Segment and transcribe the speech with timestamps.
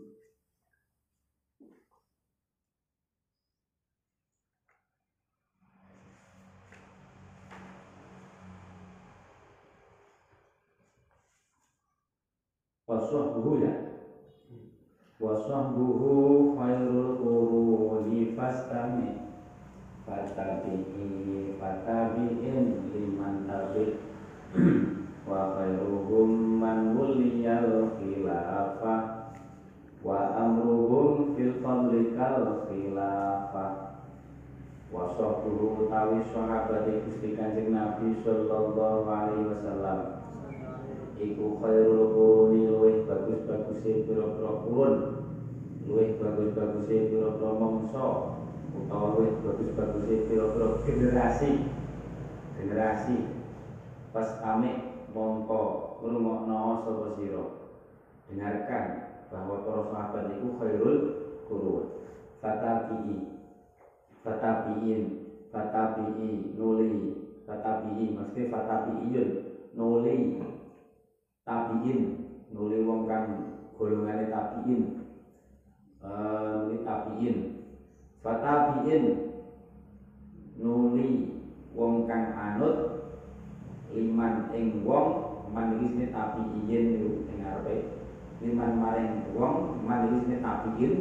[12.83, 13.71] Wasahbuhu ya.
[15.15, 19.15] Wasahbuhu khairul quruni fastami.
[20.03, 23.95] Fatabi'i fatabi'in liman tabi'
[25.31, 29.31] wa khairuhum man wuliyal khilafah
[30.03, 31.55] wa amruhum fil
[32.31, 33.71] kal khilafah.
[34.91, 39.99] Wa sahbuhu utawi sahabat Gusti Kanjeng Nabi sallallahu alaihi wasallam.
[41.19, 44.95] Iku khairul quruni luwih bagus-baguse pira-pira kurun
[45.85, 48.07] luwih bagus-baguse pira-pira mangsa
[48.73, 51.51] utawa luwih bagus-baguse pira-pira generasi.
[52.59, 53.17] Generasi.
[54.11, 55.63] Pas amik mongko
[56.03, 57.45] ngrungokno sapa sira.
[58.27, 58.85] Dengarkan
[59.31, 60.99] bahwa para sahabat itu khairul
[61.47, 62.00] qurun
[62.41, 63.15] fatabi'i.
[64.25, 65.03] Fatabi'in.
[65.53, 66.91] Fatabi'i nuli.
[67.45, 69.29] Fatabi'i maksudnya fatabi'iyun
[69.77, 70.41] nuli.
[71.41, 71.99] Tabiin
[72.53, 73.25] nuli wong kang
[73.77, 74.81] golongane tabiin.
[76.05, 77.37] Eh nuli tabiin.
[78.21, 79.03] Fatabiin
[80.61, 81.07] nuli
[81.73, 82.77] wong kang anut
[83.91, 85.07] liman ing wong
[85.51, 86.87] man sine tabiin
[87.41, 87.75] arepe.
[88.41, 90.93] Liman maring wong man iki sine tabiin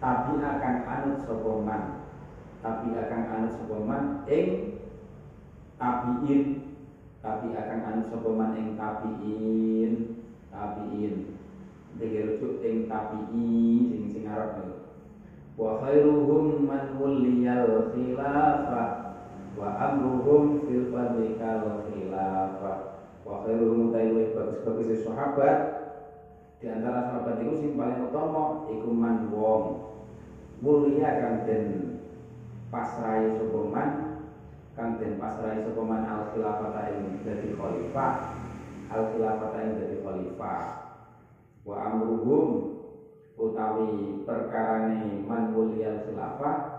[0.00, 1.52] tapi akan anut sapa
[2.60, 4.70] tapi akan anut sapa man ing
[5.80, 6.42] tabiin.
[7.20, 9.92] Tapi akan anu sapa man ing tabiin.
[10.52, 11.14] Tabiin.
[12.00, 14.56] Rujuk ing tabi'i sing sing arep
[15.60, 19.20] wa khairuhum man wuliyal khilafah
[19.52, 25.79] wa amruhum fil fadli kal khilafah wa khairuhum ta'iwi bagus-bagus sahabat
[26.60, 29.80] di antara sahabat itu sing paling utama iku man wong.
[30.60, 31.64] Mulia kang den
[32.68, 33.90] pasrai sapa man
[34.76, 38.12] kang den pasrahi sapa man al khilafata ing dadi khalifah.
[38.92, 40.62] Al khilafata ing dadi khalifah.
[41.64, 42.76] Wa amruhum
[43.40, 46.76] utawi perkarane man mulia khilafah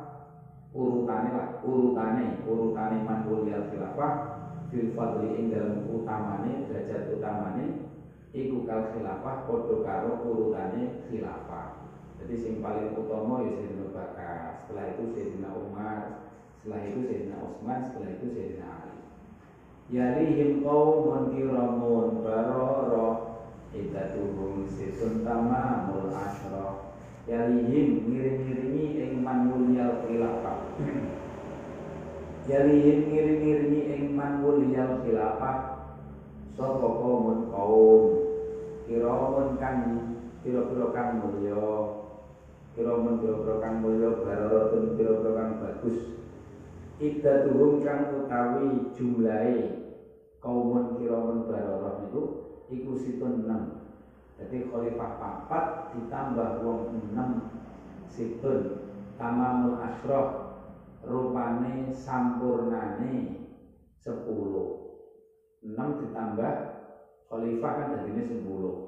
[0.77, 4.13] urutane lah urutane urutane man mulia khilafah
[4.69, 7.90] fil fadli ing dalam utamane derajat utamane
[8.31, 11.83] iku kal khilafah padha karo urutane khilafah
[12.21, 16.21] jadi sing paling utama ya Sayyidina Bakar setelah itu Sayyidina Umar
[16.61, 18.97] setelah itu Sayyidina Utsman, setelah itu Sayyidina Ali.
[19.89, 23.09] Yalihim qaumun kiramun barara
[23.73, 26.93] idatuhum situn tamamul asyra.
[27.25, 30.69] Yalihim ngiring-ngiringi ing man mulyal khilafah.
[32.45, 35.81] Yalihim ngiring-ngiringi ing mulyal khilafah.
[36.53, 38.20] Sapa qaumun kaum
[38.91, 39.77] kiramun kan
[40.43, 41.63] kira-kira kang mulya
[42.75, 46.11] kiramun kira-kira kang mulya bararatun kira-kira kang bagus
[47.01, 49.73] Iddatuhum kang utawi jumlahe
[50.37, 52.21] kaumun kiramun baroroh itu
[52.69, 54.37] iku situn 6.
[54.37, 55.65] Jadi khalifah papat
[55.97, 58.85] ditambah wong 6 situn
[59.17, 60.61] tamamul asroh
[61.01, 63.49] rupane sampurnane
[63.97, 64.21] 10.
[64.21, 66.53] 6 ditambah
[67.33, 68.80] khalifah kan jadinya 10.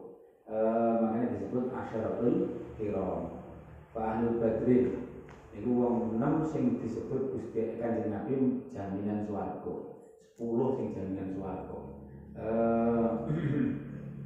[0.44, 0.56] E,
[1.00, 2.36] makanya disebut asyaratul
[2.76, 3.32] kiram.
[3.96, 4.92] Fa ahlu badrin
[5.54, 9.74] Iku wong enam sing disebut Gusti Kanjeng Nabi jaminan swarga.
[10.18, 11.78] Sepuluh sing jaminan swarga.
[12.42, 13.08] Eh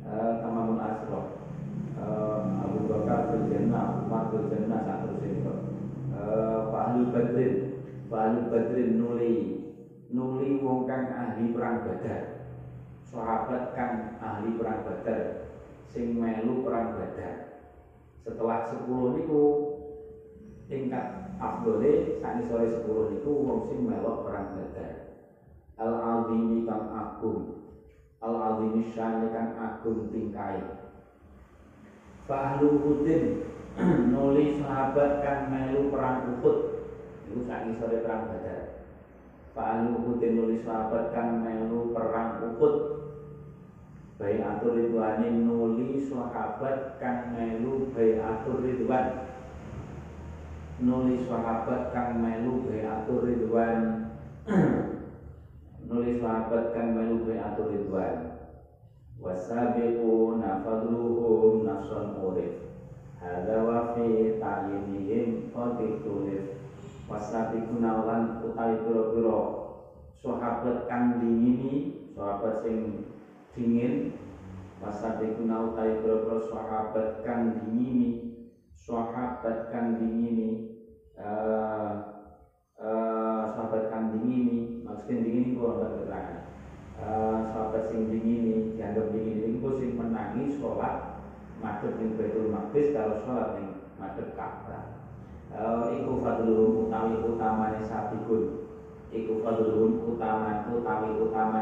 [0.39, 1.19] Tamamul Asra.
[1.99, 5.51] Eh Abu Bakar fil jannah, Umar jannah satu itu.
[6.15, 7.59] Eh Fahlu Badrin,
[8.07, 9.51] Fahlu Badrin nuli
[10.07, 12.23] nuli wong kang ahli perang Badar.
[13.03, 15.27] Sahabat kang ahli perang Badar
[15.91, 17.47] sing melu perang Badar.
[18.27, 19.43] Setelah sepuluh niku
[20.67, 24.93] tingkat afdole sani sore sepuluh itu wong sing melok perang badar.
[25.79, 27.71] Al azimi kang agung.
[28.19, 30.59] Al azimi syani kang agung tingkai.
[32.27, 33.47] Fa ahlu hudin
[34.11, 36.57] nuli sahabat kang melu perang uhud.
[37.31, 38.83] Itu sani sore perang badar.
[39.55, 42.96] Fa ahlu hudin nuli sahabat kang melu perang uhud
[44.17, 49.29] Bayi atur ridwani nuli sahabat kang melu bayi atur ridwan.
[50.81, 53.81] Nulis sahabat kang melu atur ridwan.
[55.89, 58.41] Nulis sahabat kang melu atur ridwan.
[59.21, 62.57] Wasabiquna fadluhum nason urif.
[63.21, 66.57] Hadza wa fi ta'yinihim qad tulif
[67.05, 69.41] wasabiquna lan utawi pira-pira.
[70.17, 73.05] Sahabat kang dingini sahabat sing
[73.57, 74.13] dingin.
[74.77, 78.37] Utai boro sahabat kang dingini.
[78.77, 80.77] Sahabat kang dingini.
[81.17, 82.13] Uh,
[82.77, 84.85] uh, sahabat kang dingini.
[84.85, 86.39] Maksudnya dingini kok ora keterangan.
[86.97, 89.57] Uh, sahabat sing dingini dianggap dingini.
[89.57, 91.17] Itu sing menangi sholat
[91.57, 94.93] madhep ning Baitul Maqdis kalau sholat ning madhep Ka'bah.
[95.47, 98.67] Uh, iku fadlul utawi utamane sabikun
[99.15, 101.09] iku fadlun utama utawi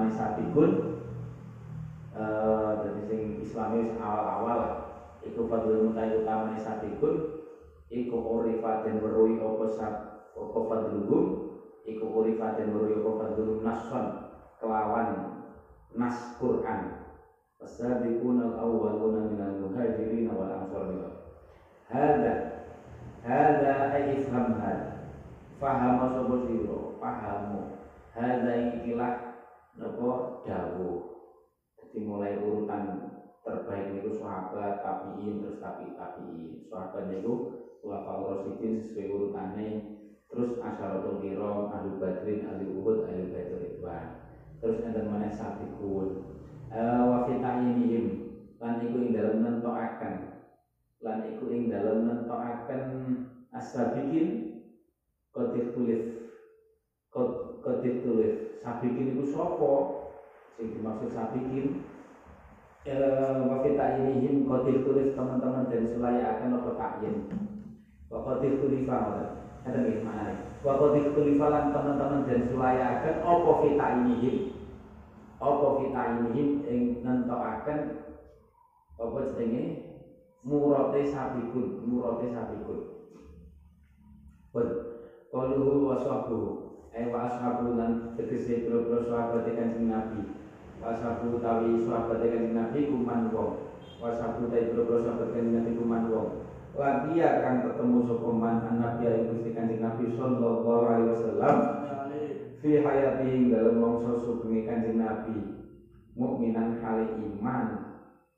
[0.09, 0.94] sabikun
[2.15, 4.87] eh dadi sing islami awal-awal
[5.19, 7.43] iku fadlun utawi utamane sabikun
[7.91, 9.93] iku urifa den weruhi apa sab
[10.31, 11.23] apa fadluhum
[11.83, 14.05] iku urifa den weruhi apa fadlun nason
[14.63, 15.35] kelawan
[15.95, 17.03] nas Quran.
[17.55, 20.91] As-sabiqun al-awwaluna minal muhajirin wal ansar
[21.87, 22.33] Hada
[23.25, 25.07] Hada ay ifham hada.
[25.57, 26.77] Faham sapa sira?
[27.01, 27.79] Pahamu
[28.13, 29.13] hadza ikilah
[29.79, 30.13] napa?
[30.45, 31.04] Dawuh
[31.95, 33.07] jadi mulai urutan
[33.39, 36.67] terbaik itu sahabat tabiin terus tabi tabiin.
[36.67, 37.55] Sahabat itu
[37.87, 39.95] ulama rasidin sesuai urutannya
[40.27, 44.27] terus asyaratul kiram ahli badrin ahli uhud ahli baitul ridwan.
[44.59, 46.19] Terus enten mana sabiqun.
[46.67, 48.27] Uh, wa fitainihim
[48.59, 50.43] lan iku ing dalem nentokaken.
[50.99, 52.83] Lan iku ing dalem nentokaken
[53.55, 54.27] as-sabiqin
[55.31, 56.03] kotif tulis
[57.63, 60.04] kotif tulis sabikin itu sopo
[60.55, 61.83] sing dimaksud sabikin
[62.87, 67.15] eh, wafita inihim kotif tulis teman-teman dan sulaya akan apa takyin
[68.07, 68.97] wakotif tulifa
[69.67, 74.37] ada nih mana wakotif tulifa lan teman-teman dan sulaya akan apa fita inihim
[75.43, 77.79] apa fita inihim yang nentokaken
[78.95, 79.63] apa jenenge?
[80.45, 82.79] Murate sabikun murate sabikun.
[84.53, 84.69] Betul.
[85.33, 86.65] Qaluhu wa sahbuhu
[86.95, 90.31] Ay wa ashabu lan tegese biro-biro sahabat kanjeng Nabi
[90.81, 93.51] Wa ashabu tawi sahabat kanjeng Nabi kuman wong.
[94.01, 96.29] Wa ashabu tawi biro-biro sahabat kanjeng Nabi kuman wong.
[96.75, 101.57] Lagi akan ketemu sokoman an Nabi yang Gusti kanjeng Nabi sallallahu alaihi wasallam.
[102.59, 105.63] Fi hayati dalam mangsa subengi kanjeng Nabi.
[106.19, 107.65] Mukminan hale iman.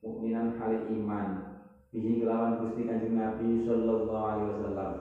[0.06, 1.28] Mukminan hale iman.
[1.90, 4.94] Bihi kelawan Gusti kanjeng Nabi sallallahu alaihi wasallam.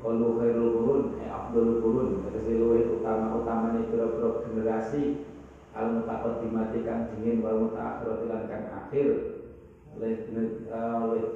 [0.00, 5.28] Kalau khairul qurun, eh afdalul qurun, tegese luwih utama-utamane pira-pira generasi
[5.76, 9.08] al mutaqaddimati dingin wal mutaakhirati lan kang akhir.
[9.98, 10.16] Leh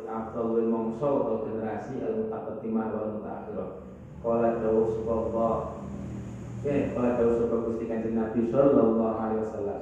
[0.06, 3.70] afdal wal mongso atau generasi al mutaqaddimah wal mutaakhirah.
[4.24, 5.56] Qala dawu subhanallah.
[6.64, 9.80] Oke, qala dawu subhanallah Gusti Kanjeng Nabi sallallahu alaihi wasallam.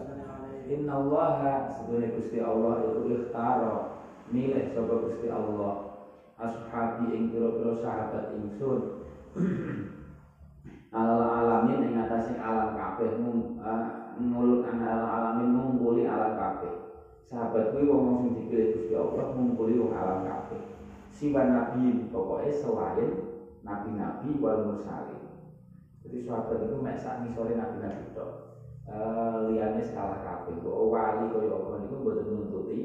[0.73, 1.31] Inna Allah
[1.77, 3.75] sebenarnya Gusti Allah itu ikhtara
[4.33, 5.93] milih sapa Gusti Allah
[6.41, 8.81] ashabi ing pira-pira sahabat ingsun
[10.97, 13.21] alal alamin ing atase alam kabeh
[14.31, 16.75] mulut an alal alamin ngumpuli alam kabeh.
[17.27, 20.61] Sahabat kuwi wong sing dipilih Gusti Allah ngumpuli wong alam kabeh.
[21.11, 23.11] Siwa nabi pokoke selain
[23.65, 25.23] nabi-nabi wal mursalin.
[26.03, 28.31] Jadi sahabat itu mek sak ngisore nabi-nabi tok.
[28.83, 30.59] Uh, liyane salah kabeh.
[30.61, 32.79] Kok wali kaya apa niku mboten nuntuti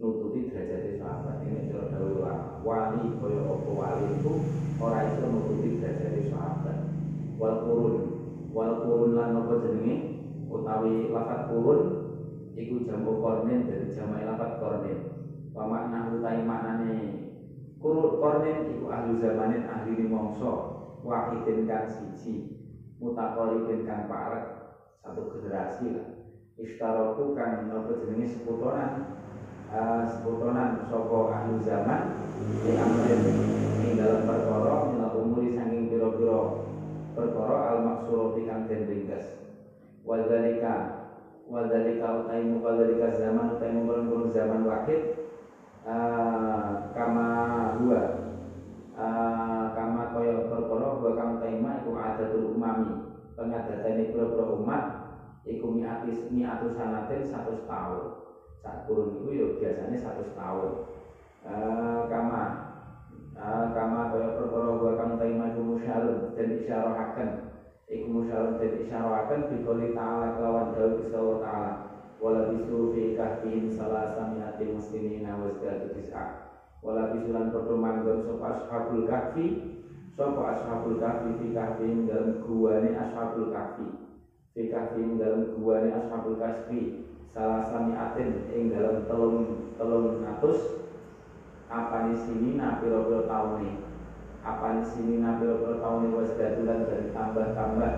[0.00, 1.44] nututi derajat sahabat.
[1.44, 4.32] Ini cara dawuh ulama wali kaya apa wali itu
[4.80, 6.78] ora iso nututi derajat sahabat.
[7.36, 7.96] Wal qurun
[8.56, 10.15] wal qurun lan apa jenenge
[10.62, 11.80] utawi lafat qurun
[12.56, 14.98] iku jamu kornen dari jamak lafat kornen
[15.52, 16.94] wa makna utai maknane
[17.80, 20.52] qurun kornen iku ahli zamanin ahli mongso
[21.04, 22.56] wahidin kan siji
[22.96, 24.56] mutakoribin kan parek
[25.04, 26.08] satu generasi lah.
[26.56, 29.20] Istaroku kan apa jenenge seputonan
[29.68, 32.16] uh, sebutonan soko ahli zaman
[32.64, 33.22] di amrin
[33.84, 36.64] ing dalam perkara minal umuri sanging pira-pira.
[37.12, 38.88] Perkara al maksur kang den
[40.06, 40.74] wadzalika
[41.50, 45.18] wadzalika utai mukadzalika zaman utai mukul zaman wahid
[45.82, 47.28] uh, kama
[47.78, 48.02] huwa
[48.94, 53.04] uh, kama kaya perkara wa kang taima iku adatul umami.
[53.36, 54.84] Pengadatane pira-pira umat
[55.44, 58.24] iku miatis miatu sanatin satu tahun.
[58.64, 60.72] Saat turun itu ya biasanya satu tahun.
[61.46, 62.42] Uh, kama
[63.36, 67.30] uh, kama kaya perkara wa kang taima iku musyarun dan isyarahaken
[67.86, 71.72] iku musyarun dan isyarahaken bikoli ta'ala kelawan Gusti Allah ta'ala.
[72.18, 76.50] Wala bisu fi kahfihim salasa mi'ati muslimina wa zdadu tis'a.
[76.82, 79.46] Wala bisulan padha manggon sapa ashabul kahfi
[80.18, 83.86] sapa ashabul kahfi fi kahfihim dalam guwane ashabul kahfi.
[84.56, 90.88] Fi kahfihim dalam guwane ashabul kahfi salah sami atin ing dalam telung telung atus
[91.70, 92.58] apa di sini?
[92.58, 93.85] Na piro piro tahun ini
[94.46, 97.92] apa di sini na piro piro tahun ini was dadulan dari tambah tambah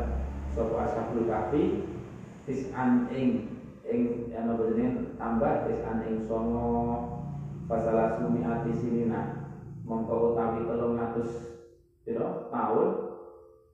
[0.56, 1.84] sopo ashabul kafi
[2.48, 3.52] tis an ing
[3.84, 4.64] ing yang apa
[5.20, 7.20] tambah tis an ing songo.
[7.68, 9.20] Salasuna
[9.84, 11.60] mongko utawi telung atus
[12.00, 12.48] pira?
[12.48, 12.88] Tahun.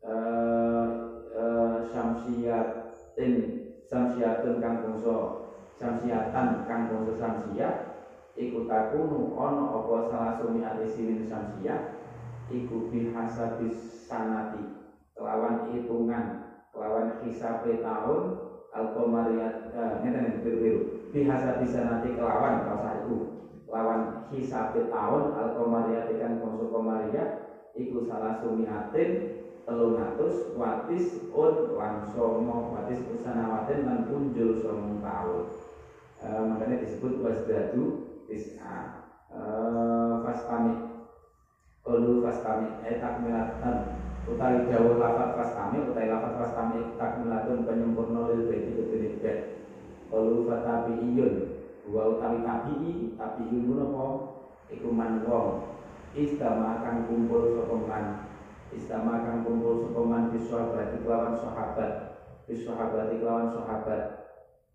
[0.03, 0.87] Eh
[1.35, 3.33] eh samsiatin
[3.87, 5.47] samsiatun kang bangsa
[5.79, 7.75] samsiatan kang bangsa samsiat
[8.35, 10.91] iku takunu ana apa salah sumi ati
[11.31, 12.04] samsiat
[12.53, 14.65] iku bihasabis sanati
[15.17, 16.51] kelawan hitungan.
[16.75, 18.23] Kelawan hisabe tahun
[18.75, 20.81] al-qamariyat eh, ngeten biru-biru.
[21.15, 23.35] Bihasabis sanati kelawan rasa iku
[23.75, 27.43] lawan hisabe tahun al komariyatikan konsul komariyat
[27.75, 35.43] iku salah sumiatin telung atus watis un lan somo watis usanawatin lan punjul somo tahun
[36.23, 37.85] e, makanya disebut wasdadu
[38.31, 39.03] tis'a.
[39.33, 39.41] E,
[40.23, 40.94] fastami
[41.85, 48.73] Olu fastami eh takmilatan utawi jauh lafat fastami utawi lafat fastami takmilatun penyempurna lil bedi
[48.73, 49.39] kediri bed.
[50.09, 51.61] Olu fatabi iyun
[51.93, 54.05] wa utawi tabi'i tabi'i ku napa
[54.73, 55.77] iku man wong.
[56.17, 58.33] Istama kang kumpul man?
[58.73, 60.33] Istama kang kumpul man?
[60.33, 61.93] Biswa berarti kelawan sahabat.
[62.49, 64.03] Biswa sahabat kelawan sahabat.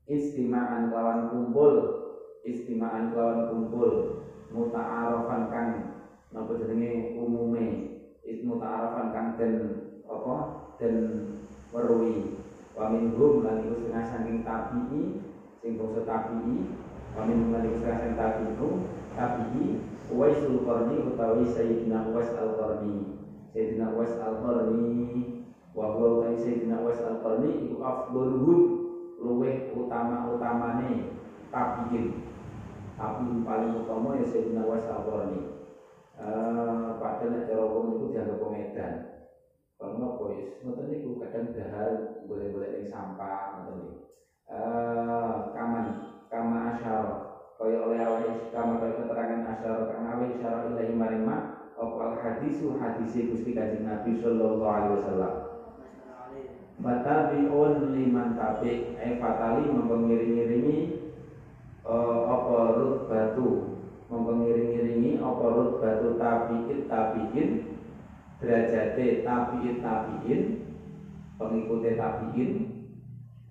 [0.06, 1.74] Istimaan kelawan kumpul.
[2.46, 3.92] Istimaan kelawan kumpul.
[4.54, 5.70] Muta'arafan kang
[6.34, 7.18] napa jenenge?
[7.18, 7.68] Umume.
[8.30, 9.54] Muta'arafan kang den
[10.06, 10.36] apa?
[10.78, 10.96] Den
[11.74, 12.38] weruhi.
[12.78, 15.02] Wa minhum lan iku setengah saking tabi'i
[15.60, 16.56] sing bangsa tabi'i.
[17.18, 18.86] Kami mengenai kesehatan tabi'u
[19.18, 19.82] tabi'i.
[20.10, 23.18] Uwaisul Qarni utawi Sayyidina Uwais Al-Qarni.
[23.54, 24.86] Sayyidina Uwais Al-Qarni.
[25.74, 27.82] Wa huwa utawi Sayyidina Uwais Al-Qarni iku
[29.20, 31.18] luweh utama-utamane
[31.50, 32.30] tabi'in.
[32.94, 35.49] Tapi paling utama ya Sayyidina Uwais Al-Qarni
[36.20, 38.94] padahal nek cara wong iku dianggap pemedan
[39.80, 43.96] kalau nopo wis ngoten niku kadang dahar boleh-boleh ning sampah ngoten niku.
[44.50, 45.86] Uh, kaman
[46.28, 51.38] kama asyara kaya oleh awake kama kaya keterangan asyara kang awe isyara ilahi maring ma
[51.80, 55.34] apa hadisu hadisi Gusti Kanjeng Nabi sallallahu alaihi wasallam.
[56.80, 60.80] Batabiun liman tabi eh fatali mempengiring-iringi
[61.88, 63.08] uh, apa rut
[64.10, 67.50] batu mempengiring-iringi apa rut batu tabiin tabiin
[68.42, 70.42] derajate tabiin tabiin
[71.38, 72.52] pengikutnya tabiin.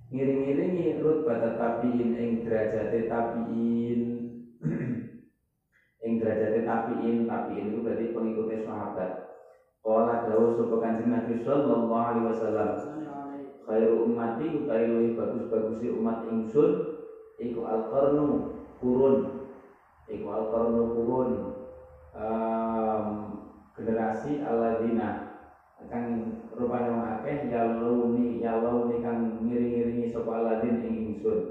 [0.09, 4.03] Ngiring-ngiringi rutbata tabiin ing derajate tabiin.
[5.99, 9.11] Ing derajate tabiin tabiin itu berarti pengikutnya sahabat.
[9.83, 12.71] Kala dawu sapa Kanjeng Nabi sallallahu alaihi wasallam.
[13.69, 17.05] Khairu ummati utawi luwih bagus-bagusi umat ingsun
[17.37, 19.38] iku al-qarnu kurun
[20.11, 21.49] iku al-qarnu kurun
[22.17, 23.05] um,
[23.79, 25.29] generasi alladzina
[25.87, 31.47] kang rupane wong akeh yaluni yaluni kang ngiring-ngiringi sapa Aladin ing ingsun.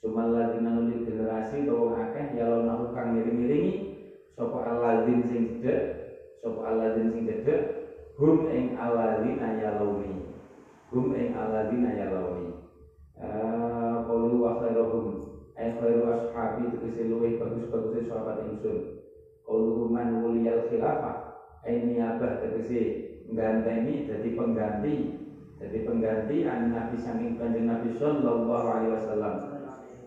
[0.00, 3.84] Sumal ladina nuli generasi wong akeh yaluna kang ngiring-ngiringi
[4.32, 5.84] sapa Aladin sing cedhek
[6.40, 7.60] sapa Aladin sing cedhek
[8.16, 10.16] hum ing Aladina yaluni
[10.88, 12.49] hum ing Aladina yaluni
[18.10, 19.06] sahabat ingsun
[19.46, 22.82] qalu man wuliyal khilafah ay niyabah tegese
[23.30, 25.20] ganteni jadi pengganti
[25.60, 29.34] jadi pengganti an Nabi saking kanjeng Nabi Sallallahu Alaihi Wasallam.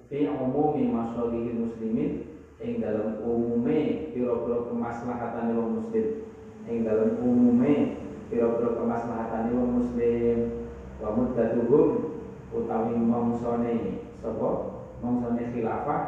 [0.10, 2.26] Fi umumi masalihi muslimin
[2.58, 6.26] ing dalam umume pira-pira kemaslahatan wong muslim.
[6.66, 8.02] Ing dalam umume
[8.34, 10.38] pira-pira kemaslahatan wong muslim.
[10.98, 11.88] Wa muddatuhum
[12.50, 14.50] utawi mongsone sapa?
[15.06, 16.02] Mongsone khilafah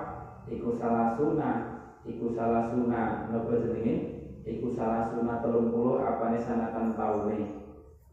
[0.49, 1.74] iku salah sunah
[2.05, 3.33] iku salah sunah.
[3.33, 3.95] Napa jenenge?
[4.45, 7.65] Iku salah sunat telung puluh apane sanatan taune?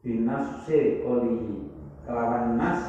[0.03, 1.71] Binafsi kolihi
[2.09, 2.81] kelawan nas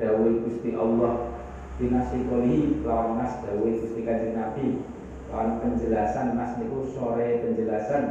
[0.00, 1.36] dawai gusti Allah.
[1.76, 4.80] Binafsi kolihi kelawan nas dawai gusti kanjeng Nabi.
[5.28, 8.04] Kelawan penjelasan nas niku sore penjelasan.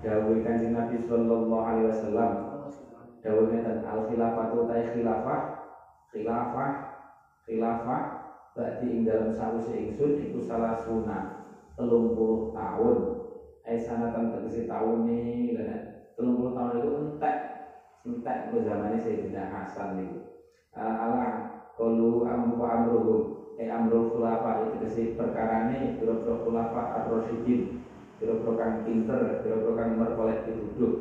[0.00, 2.32] Dawai kanjeng Nabi sallallahu alaihi wasallam.
[3.20, 5.40] Dawai ngeten al khilafatu ta khilafah.
[6.16, 6.72] Khilafah
[7.44, 8.02] khilafah
[8.56, 11.43] berarti ing dalam sawise ingsun iku salah sunah
[11.74, 12.96] telung puluh tahun.
[13.64, 17.36] Eh sanatan tegesi tahun ini dan telung puluh tahun itu entek
[18.04, 20.20] entek ke zamannya Sayyidina Hasan itu
[20.76, 21.24] uh, ala
[21.78, 23.20] kalu amru amruhum.
[23.54, 27.70] Eh amrul khulafa itu tegesi perkarane biro-biro khulafa ar-rasyidin
[28.18, 30.92] biro-biro kang pinter biro-biro kang merkoleh dituduh.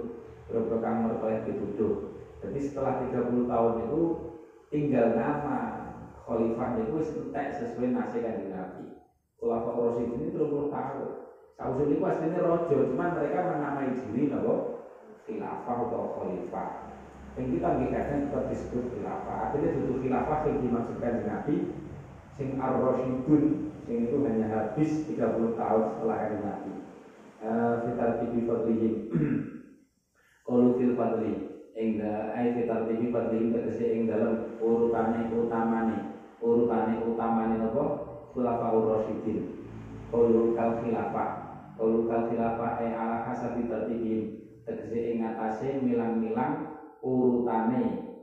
[0.47, 1.93] Biro-biro kang merkoleh dituduh.
[2.43, 4.01] Jadi setelah 30 tahun itu
[4.69, 5.59] tinggal nama
[6.23, 8.37] khalifah itu entek sesuai nasi kan
[9.43, 11.11] khulafa ar-rasyidin itu 30 tahun
[11.53, 14.73] Sausun itu aslinya rojo, cuman mereka menamai diri nabo
[15.29, 16.69] khilafah atau khalifah.
[17.37, 19.35] Yang kita kadang kita disebut khilafah.
[19.49, 21.55] Akhirnya itu khilafah yang dimaksudkan di Nabi,
[22.33, 23.43] sing ar-rasyidun,
[23.85, 26.73] sing itu hanya habis 30 tahun setelah hari Nabi.
[27.83, 28.93] fitar tibi fadlihim
[30.47, 31.31] Qalu fil fadli
[31.75, 31.99] ing
[32.31, 35.97] ai fitar tibi fadlihim tegese ing dalem urutane utamane
[36.39, 38.02] urutane utamane napa
[38.33, 39.69] khulafaur rasyidin
[40.09, 41.29] Qalu kal khilafah
[41.77, 44.21] Qalu kal khilafah ai ala hasabi tartibihim
[44.65, 46.73] tegese ing atase milang-milang
[47.05, 48.13] urutane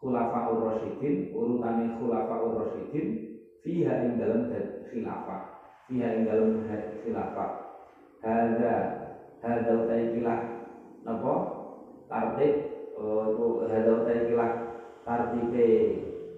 [0.00, 3.06] khulafaur rasyidin urutane khulafaur rasyidin
[3.60, 4.48] fiha ing dalem
[4.88, 5.40] khilafah
[5.86, 6.64] fiha ing dalem
[7.04, 7.66] khilafah.
[9.46, 10.40] Hada utai kilah
[11.06, 11.34] Napa?
[12.10, 12.54] Tartib
[12.98, 14.50] oh, Hada utai kilah
[15.06, 15.66] Tartibe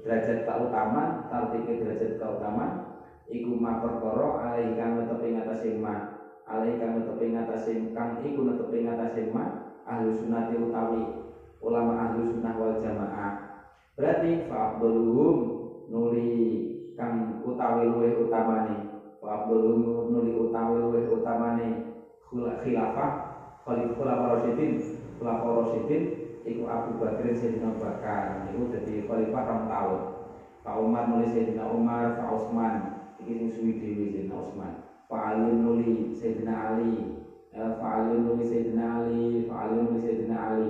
[0.04, 2.87] derajat keutamaan Tartibe derajat keutamaan
[3.28, 6.00] Iku ma perkara alai kang netepi ngatasé ma
[6.48, 9.52] alai kang netepi ngatasé kang iku netepi ngatasé ma
[9.84, 11.12] ahlu sunnati utawi
[11.60, 13.36] ulama ahlu sunnah wal jamaah.
[14.00, 15.36] Berarti fa'abduluhum
[15.92, 16.64] nuli
[16.96, 18.88] kang utawi luwih utamane.
[19.20, 19.60] Wa abdul
[20.08, 21.76] nuli utawi luwih utamane
[22.32, 23.10] khilafah
[23.66, 24.72] khalifah khulafa rasyidin.
[25.20, 26.02] Khulafa rasyidin
[26.48, 28.40] iku Abu Bakar Sayyidina Bakar.
[28.48, 30.00] Iku dadi khalifah rong tahun.
[30.64, 32.97] Pak Umar nuli Sayyidina Umar Pak Utsman
[33.32, 34.72] sing suwi dhewe Sayyidina Utsman
[35.08, 37.08] Pak Ali nuli Sayyidina Ali.
[37.80, 40.68] Ali nuli Sayyidina Ali Ali nuli Sayyidina Ali.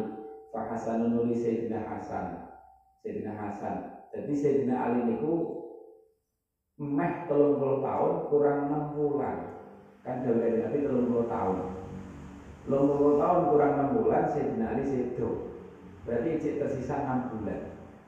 [0.54, 2.38] Hasan nuli Sayyidina Hasan.
[3.02, 3.82] Sayyidina Hasan.
[4.14, 5.42] Jadi Sayyidina Ali niku
[6.78, 9.42] meh telung puluh tahun kurang enam bulan.
[10.06, 11.58] Kan dari Nabi telung puluh tahun.
[12.62, 15.34] Telung puluh tahun kurang enam bulan Sayyidina Ali sedo
[16.06, 17.58] berarti cek tersisa enam bulan.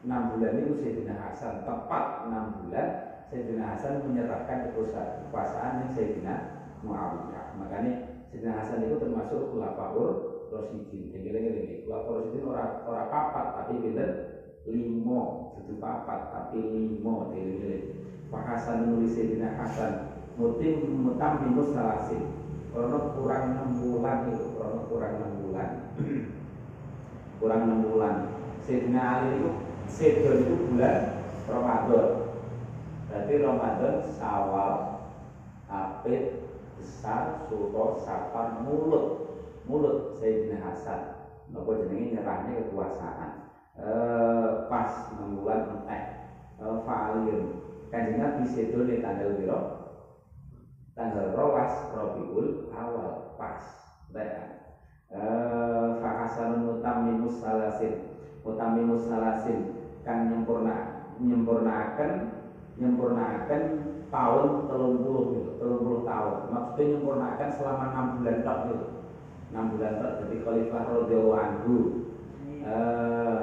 [0.06, 1.58] Enam bulan itu Sayyidina Hasan.
[1.66, 2.86] Tepat enam bulan
[3.30, 6.34] Sayyidina Hasan menyerahkan kekuasaan yang Sayyidina
[6.82, 7.54] Muawiyah.
[7.62, 10.10] Makanya Sayyidina Hasan itu termasuk khulafaur
[10.50, 11.14] Rasidin.
[11.14, 14.06] Ini khulafaur Rasidin orang orang papat tapi beda
[14.66, 17.30] limo itu papat tapi limo.
[17.30, 17.74] Ini
[18.34, 22.34] Pak Hasan nulis Sayyidina Hasan mutim mutam minus salasin
[22.74, 25.68] karena kurang enam bulan itu karena kurang enam bulan.
[27.38, 28.14] Kurang enam bulan.
[28.66, 29.50] Sayyidina Ali itu
[29.86, 30.98] Sayyidina itu bulan
[31.46, 32.29] Ramadan
[33.10, 34.74] berarti Ramadan Sawal
[35.66, 36.46] Apit
[36.78, 39.34] Besar Suto Safar Mulut
[39.66, 41.18] Mulut Sayyidina Hasan
[41.50, 43.30] apa jenenge nyerahnya kekuasaan
[43.74, 46.02] eh, pas bulan entek
[46.62, 49.60] eh, Fa'aliyun Kanjeng Nabi di tanggal piro?
[50.94, 53.66] Tanggal rolas Rabiul awal pas.
[54.14, 54.62] Ya.
[55.10, 58.14] Eh fahasanun mutamimus salasin.
[58.46, 59.74] Mutamimus salasin
[60.06, 62.39] kan nyempurna nyempurnakan
[62.80, 63.62] nyempurnakan
[64.10, 66.36] tahun telung puluh gitu, telung puluh tahun.
[66.50, 68.86] Maksudnya nyempurnakan selama enam bulan tak gitu.
[69.52, 71.76] Enam bulan tak jadi Khalifah Rodeo Anhu.
[72.60, 73.40] Eh,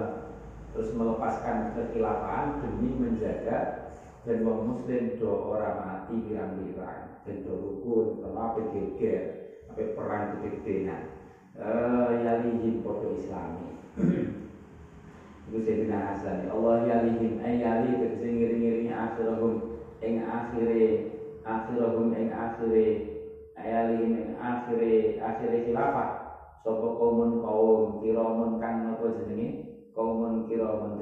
[0.78, 3.90] terus melepaskan kekhilafan demi menjaga
[4.30, 9.22] dan wong muslim do orang mati birang-birang dan do rukun kalau apa geger
[9.74, 11.18] apa perang gede-gedenan
[11.58, 13.74] uh, yalihim podo islami
[15.48, 16.52] itu Sayyidina Hasan.
[16.52, 20.84] Allah yalihim ay yali tegese ngiring-ngiringi akhirahum ing akhire
[21.48, 22.88] akhirahum ing akhire
[23.56, 26.10] ayalihim ing akhire akhire khilafah.
[26.68, 29.80] Sapa kaumun kaum kiramun kang napa jenenge?
[29.96, 31.00] Kaumun kiram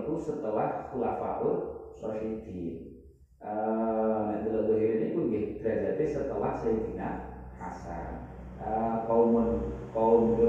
[0.00, 2.88] itu setelah khulafaul rasyidin.
[3.42, 4.38] Uh,
[4.78, 5.28] ini pun
[5.60, 7.08] derajatnya setelah Sayyidina
[7.60, 8.32] Hasan.
[8.56, 10.40] Uh, kaumun kaum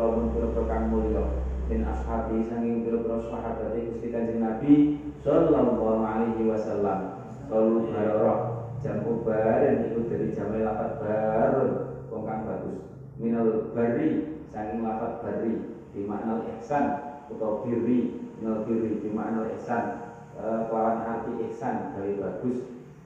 [0.72, 7.24] kang mulya min ashabi sanging kira-kira sahabat Gusti Kanjeng Nabi sallallahu alaihi wasallam.
[7.48, 8.40] Kalu bararah
[8.84, 11.72] jam ubaran itu dari jam lapat barun
[12.12, 12.80] wong kang bagus.
[13.16, 15.54] Minal bari sanging lapat bari
[15.96, 16.86] di makna ihsan
[17.32, 20.04] atau birri minal birri di makna ihsan.
[20.34, 22.66] Uh, kelawan hati ihsan dari bagus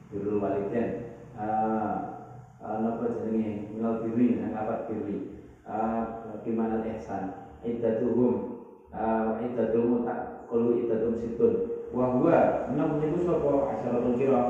[0.10, 1.13] birrul walidain.
[1.38, 2.26] Uh,
[2.63, 3.70] uh, napa jenenge?
[3.76, 5.46] Minal birri nang apa birri.
[5.67, 8.63] Uh, di makna ihsan iddatuhum.
[8.88, 11.53] Uh, iddatuhum tak kalu iddatum situn
[11.91, 13.75] wa huwa enam niku sapa?
[13.75, 14.41] Asyaratul kira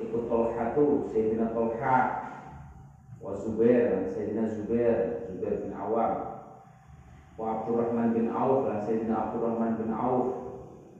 [0.00, 1.98] ikut Tolhatu Sayyidina Tolha
[3.20, 6.40] wa Zubair Sayyidina Zubair Zubair bin Awam.
[7.40, 10.28] Wa Abdurrahman bin Auf lan Sayyidina Abdurrahman bin Auf.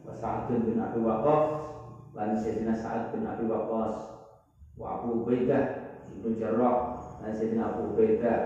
[0.09, 1.47] Wa Sa'ad bin Abi Waqqas
[2.17, 3.97] lan Sayyidina Sa'ad bin Abi Waqqas.
[4.81, 5.93] Wa Abu Ubaidah
[6.25, 8.41] bin Jarrah lan Sayyidina Abu Ubaidah.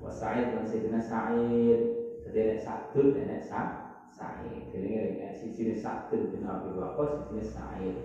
[0.00, 1.93] Wa Sa'id lan Sayyidina Sa'id
[2.34, 3.62] jadi nek Sa'dun nek Sa
[4.10, 4.74] Sa'id.
[4.74, 4.88] Jadi
[5.22, 7.96] nek siji Sa'dun bin Abi Waqqas siji Sa'id.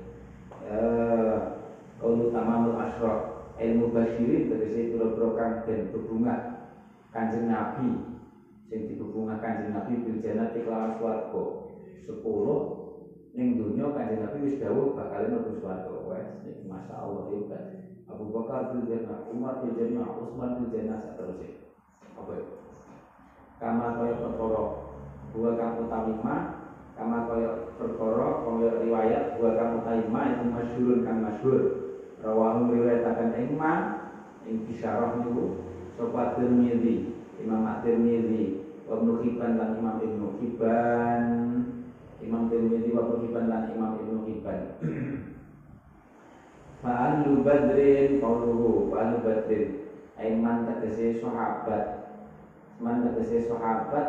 [0.69, 1.37] Eh
[1.97, 2.77] kalau tamamul
[3.59, 6.35] ilmu basyirin tegese pura-pura kang den berbunga.
[7.09, 7.89] Kanjeng Nabi.
[8.69, 11.43] Sing dihubungkan kanjeng Nabi bil jannati kelawan swarga.
[12.05, 15.93] 10 ning dunya kanjeng Nabi wis dawuh bakal mlebu swarga.
[16.05, 16.29] Wes
[16.69, 17.63] masyaallah hebat.
[18.09, 21.61] Abu Bakar jannah, Umar fil jannah, Utsman seterusnya.
[22.17, 22.68] Apa itu?
[23.59, 24.63] Kama kaya perkara
[25.35, 26.35] dua kang utawi ma
[26.95, 31.61] kama kaya perkara kaya riwayat dua kang utawi ma itu masyhurun kang masyhur.
[32.23, 33.73] Rawahu riwayataken ing ma
[34.47, 35.59] ing bisyarah niku
[35.99, 37.11] sapa Tirmidzi,
[37.43, 41.23] Imam At-Tirmidzi, Ibnu Hibban dan Imam Ibnu Hibban.
[42.23, 44.59] Imam Tirmidzi wa Hibban dan Imam Ibnu Hibban.
[46.79, 49.83] Fa'alu badrin qauluhu Fa'alu badrin
[50.15, 51.98] Aiman tegesi sahabat
[52.79, 54.07] Man tegesi sahabat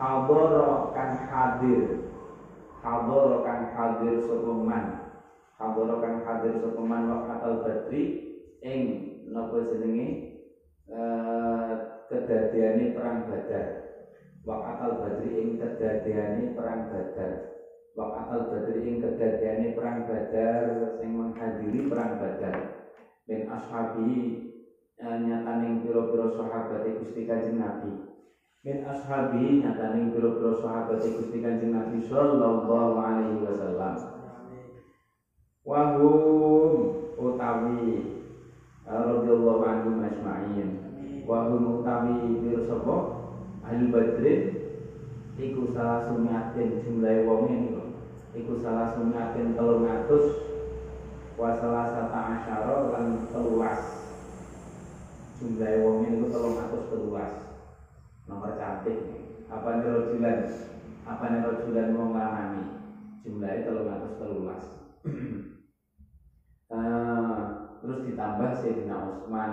[0.00, 2.00] Hadoro kan hadir.
[2.80, 4.84] Hadoro kan hadir sopeman
[5.60, 8.02] Hadoro kan hadir sopeman Wakatal badri
[8.64, 8.82] Ing
[9.28, 10.08] Nopo jenenge?
[10.88, 11.72] Eh,
[12.96, 13.68] perang badar.
[14.48, 17.32] Wakatal badri ing kedadiani perang badar.
[17.92, 22.56] Waqatal badri ing kedadiane perang badar sing menghadiri perang badar.
[23.28, 24.47] Ben ashabi
[24.98, 28.10] nyataning pira-pira sahabat Gusti Kanjeng Nabi.
[28.66, 33.94] Min ashabi nyataning pira-pira sahabat Gusti Kanjeng Nabi sallallahu alaihi wasallam.
[35.62, 36.72] Wahum
[37.14, 37.82] utawi
[38.82, 40.68] eh, radhiyallahu anhum ajma'in.
[41.22, 42.98] Wahum utawi pira sapa?
[43.62, 44.42] Ahli badrin
[45.38, 47.82] iku salah sumiatin jumlahe wong niku
[48.34, 50.26] iku salah telung atus
[51.38, 54.07] wa salah sata asyara lan teluas
[55.38, 57.32] jumlah wong ini telung atus teluas
[58.26, 58.98] nomor cantik.
[59.48, 60.38] Apa nih rojulan
[61.08, 62.50] apa nih rojulan wong lanang
[63.24, 64.64] jumlahnya telung atus teluas
[66.68, 67.40] uh,
[67.80, 69.52] terus ditambah Sayyidina Utsman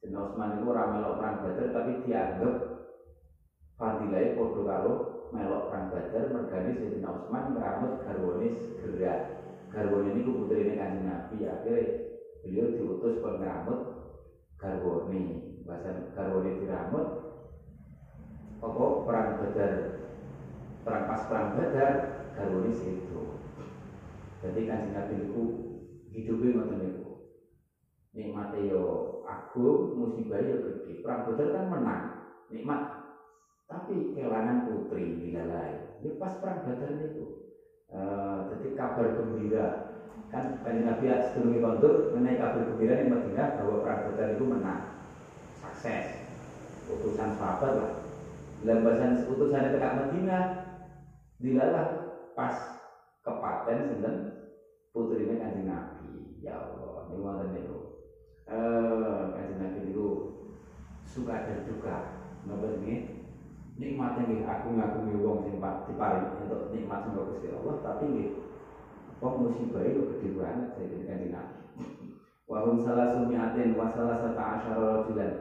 [0.00, 2.54] Sayyidina Utsman itu ramelok perang Badar tapi dianggap
[3.76, 4.92] fadilai podo karo
[5.36, 6.24] melok perang Badar.
[6.32, 9.14] Mergani Sayyidina Utsman meramut garwane segera.
[9.68, 11.44] Garwane ini putrine Kanjeng Nabi.
[11.44, 11.84] Akhirnya
[12.40, 13.36] beliau diutus kon
[14.60, 15.40] garwane.
[15.64, 17.06] Bahasa garwane diramut
[18.60, 19.72] apa perang Badar
[20.84, 21.94] perang pas perang Badar
[22.36, 23.20] garwane situ.
[24.44, 25.40] Jadi Kanjeng Nabi itu
[26.12, 27.08] hidupnya ngoten niku.
[28.10, 31.00] Nikmate yo agung, musibah yo gede.
[31.00, 32.02] Perang Badar kan menang.
[32.50, 32.80] Nikmat
[33.70, 37.30] tapi kehilangan putri dilalai ya pas perang badar itu
[37.94, 39.89] uh, jadi kabar gembira
[40.30, 44.82] kan tadi Nabi sebelumnya kontur mengenai kabar gembira yang Madinah bahwa perang badar itu menang.
[45.58, 46.06] Sukses.
[46.86, 47.92] Utusan sahabat lah.
[48.62, 50.44] Lembasan utusan dekat Madinah.
[51.42, 51.86] Dilalah
[52.38, 52.56] pas
[53.26, 54.14] kepaten sinten?
[54.94, 56.38] Putrinya kanjeng Nabi.
[56.42, 57.78] Ya Allah ini wonten niku
[58.50, 60.06] eh kanjeng Nabi itu
[61.06, 61.96] suka dan duka.
[62.46, 63.20] Napa nggih
[63.78, 68.28] nikmatnya nih aku ngakumi wong sing diparing untuk nikmat sing Gusti Allah tapi nih
[69.20, 71.56] kok musibah itu gede banget saya jadikan di nabi.
[72.48, 75.32] Wahum salah sumiatin wa salah sata asyara rajulan.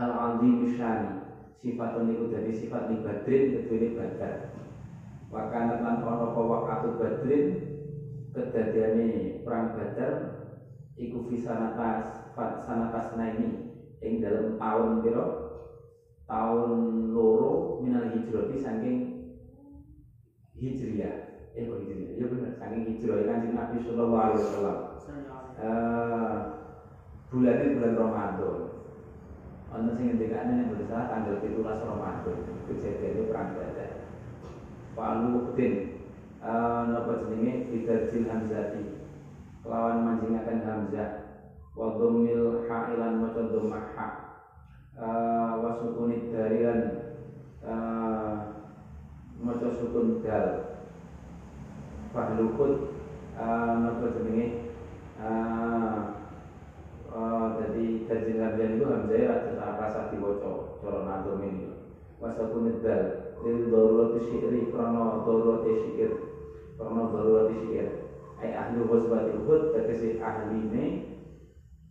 [0.00, 1.12] Al azim syani
[1.60, 4.34] sifatun itu jadi sifat di badrin kedua badar.
[5.28, 7.44] Wakana lan ono apa wakatu badrin
[8.32, 10.12] kedadiane perang badar
[10.96, 12.32] iku fisanatas
[12.64, 15.26] sanatas naini ing dalam tahun piro
[16.24, 16.72] tahun
[17.12, 18.98] loro minal hijrati saking
[20.56, 22.26] hijriah eh kok hijriah ya?
[22.26, 24.78] Benar saking hijrah kan Nabi Sallallahu Alaihi Wasallam.
[25.54, 26.34] Uh,
[27.30, 28.58] bulan ini bulan Ramadan.
[29.74, 32.36] Ono sing ngendikane nek boten salah tanggal 17 Ramadan.
[32.66, 33.90] Kejadian perang Badar.
[34.98, 35.74] Palu Udin.
[36.42, 37.70] Eh napa jenenge?
[37.70, 38.82] Bidarjil Hamzati.
[39.62, 41.10] Lawan manjingaken Hamzah.
[41.78, 44.08] Wa dhammil ha'ilan maca dhammah ha
[44.98, 47.10] uh, wasukunid darian
[49.44, 50.73] maca sukun dal
[52.14, 52.72] fahlukut
[53.34, 54.70] uh, napa jenenge
[55.18, 55.98] uh,
[57.10, 59.50] uh, jadi dajil hamzah itu hamzah rasa
[59.82, 61.74] rasa diwaca cara nazum ini
[62.22, 66.12] wasakunid dal lil darurati syi'ri krana darurati syi'ir
[66.78, 67.88] krana darurati syi'ir.
[68.40, 71.14] Ai ahli wasbati uhud tegese ahline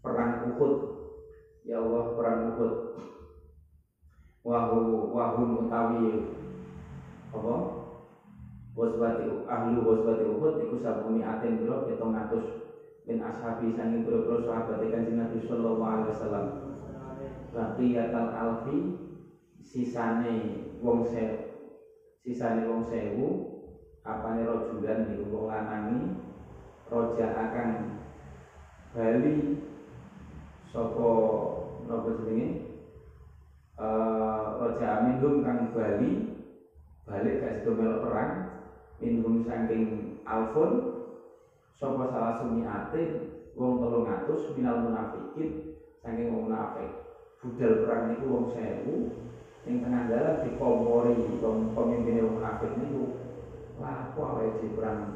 [0.03, 0.73] perang Uhud.
[1.63, 2.73] Ya Allah perang Uhud.
[4.43, 6.27] Wahu wahum utawi
[7.31, 7.55] apa
[8.73, 12.65] wasbati ahlu wasbati Uhud iku sabuni aten biro pitung atus.
[13.03, 16.45] Min ashabi sanging biro-biro sahabat kanjeng Nabi sallallahu alaihi wasallam.
[17.53, 18.77] Baqiyatal alfi
[19.61, 20.35] sisane
[20.81, 21.37] wong sewu
[22.23, 23.27] sisane wong sewu
[24.01, 25.99] apane rojulan di wong lanangi
[26.87, 27.69] roja akan
[28.95, 29.61] bali
[30.71, 31.11] sapa
[31.85, 32.47] napa jenenge?
[33.73, 36.39] Eh raja minhum kang bali
[37.03, 38.52] balik gak sido perang
[39.03, 40.95] minhum saking alfun
[41.75, 43.27] sapa salah sumi ate
[43.59, 46.87] wong 300 minal munafikin saking wong munafik.
[47.43, 53.11] Budal perang niku wong 1000 ing tengah dalan dikomori wong pemimpin wong munafik niku.
[53.83, 55.11] Lapo awake di perang?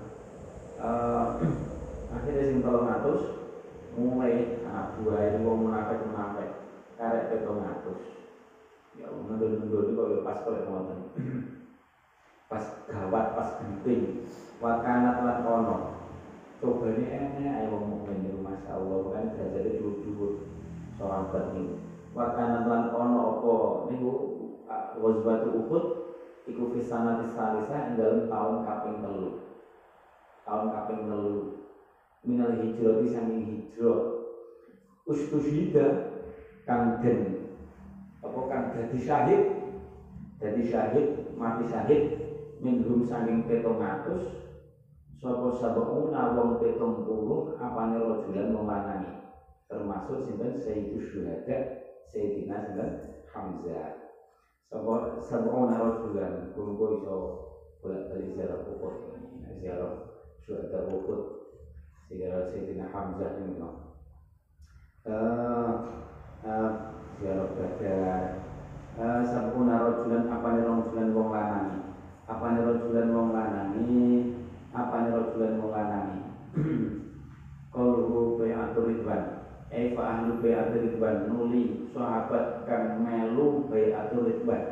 [0.84, 1.24] Uh,
[2.20, 6.52] akhirnya sing 300 mulai anak buah itu wong munafik munafik.
[7.00, 8.28] Karek 700
[8.98, 11.00] ya mundur-mundur itu kok pas kok ngoten
[12.48, 14.24] pas gawat pas genting.
[14.64, 15.78] Wakana lan ono.
[16.58, 20.50] Coba ini enak ayo mukmin niku masyaallah kan derajate dhuwur-dhuwur
[20.98, 21.78] sahabat niku
[22.18, 23.54] wakana lan ono apa?
[23.94, 24.12] Niku
[24.98, 25.86] Ghazwatu Uhud
[26.50, 29.30] iku fi sanati salisa ing dalam tahun kaping telu.
[30.42, 31.38] Tahun kaping telu.
[32.26, 34.00] Minal hijrah di samping hijrah
[35.06, 35.86] ustushida
[36.66, 37.54] kang den.
[38.26, 39.44] Apa kang dadi syahid?
[40.42, 42.27] Dadi syahid mati syahid
[42.64, 44.26] minhum saking petong atus
[45.18, 49.04] sapa sabuna wong petong puluh apane rajulan wong lanang
[49.68, 51.58] termasuk sinten Sayyidus Syuhada
[52.08, 52.90] Sayyidina sinten
[53.36, 53.92] Hamzah.
[54.68, 57.16] Sapa sabuna rajulan kumpul iso
[57.84, 58.96] bolak-balik ziarah Uhud
[59.60, 59.92] ziarah
[60.46, 61.22] Syuhada Uhud
[62.14, 63.70] ziarah Sayyidina Hamzah ini no.
[65.08, 65.72] Uh,
[66.46, 66.72] uh,
[67.20, 68.24] ziarah Badar.
[68.98, 71.97] Uh, sabuna rajulan apane rajulan wong lanang
[72.28, 74.28] apa nih rojulan wong lanangi
[74.76, 76.20] apa nih rojulan wong lanangi
[77.78, 79.22] kalau be atur ridwan.
[79.70, 84.66] Fa ahlu be atur ridwan nuli sahabat kang melu be atur ridwan.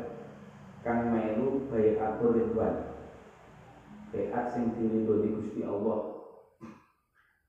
[0.82, 2.74] Kang melu be atur ridwan.
[4.10, 6.02] Beat sing diridho di Gusti Allah.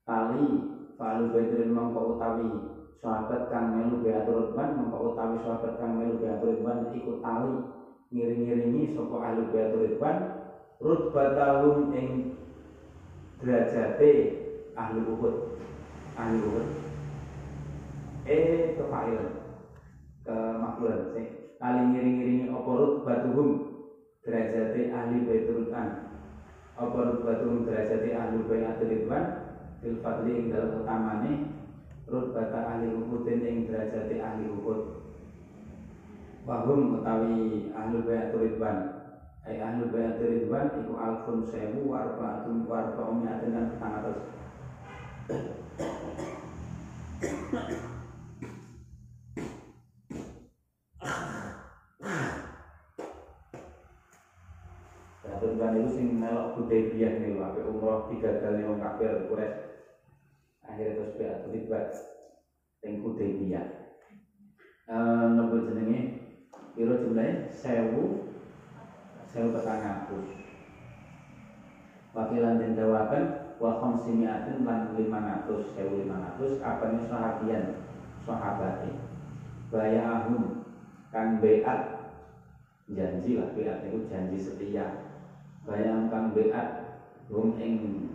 [0.06, 0.67] Tali
[1.02, 2.62] falu bedrin mongko utawi
[3.02, 7.17] sahabat kang melu be atur ridwan mongko utawi sahabat kang melu be atur ridwan ikut
[7.24, 7.58] tali
[8.08, 10.17] ngiring-ngiringi sapa ahli baitul ridwan
[10.80, 12.08] rutbatahum ing
[13.43, 14.12] derajate
[14.80, 15.36] ahli Uhud.
[16.15, 16.67] Ahli Uhud.
[18.28, 19.30] Eh kefailan
[20.24, 21.26] ke makluran sing
[21.60, 23.50] kali ngiring-ngiringi apa rutbatuhum
[24.24, 25.89] derajate ahli baitul ridwan
[26.80, 29.24] apa rutbatuhum derajate ahli baitul ridwan
[29.84, 31.32] fil fadli ing dalam utamane
[32.08, 34.96] rutbata ahli Uhud ing derajate ahli Uhud
[36.47, 38.79] Wahum utawi ahlu bayatul ridwan.
[39.43, 44.15] Ay ahlu bayatul ridwan Iku alfun sewu warfa'atum warfa'um yatin dan petang atas
[55.19, 59.60] Bayatul ridwan itu sing melok Hudaybiyah nih lho umroh tiga kali wong kafir Quraisy
[60.63, 61.83] Akhirnya terus bayatul ridwan
[62.79, 63.67] Sing Hudaybiyah
[64.88, 65.87] Eh, nopo jenenge
[66.77, 67.49] Piro jumlahnya?
[67.49, 68.29] Sewu
[69.25, 70.29] Sewu petang atus
[72.13, 73.25] Wakilan dan dawakan
[73.57, 77.81] Wa khomsimiatin lan lima ratus Sewu lima ratus Apanya sahabian
[78.21, 78.93] Sahabati
[79.73, 80.69] Baya ahun
[81.09, 81.65] Kang beat
[82.93, 85.17] Janji lah beat itu janji setia
[85.65, 86.53] Bayang kang beat
[87.33, 88.05] Hum ing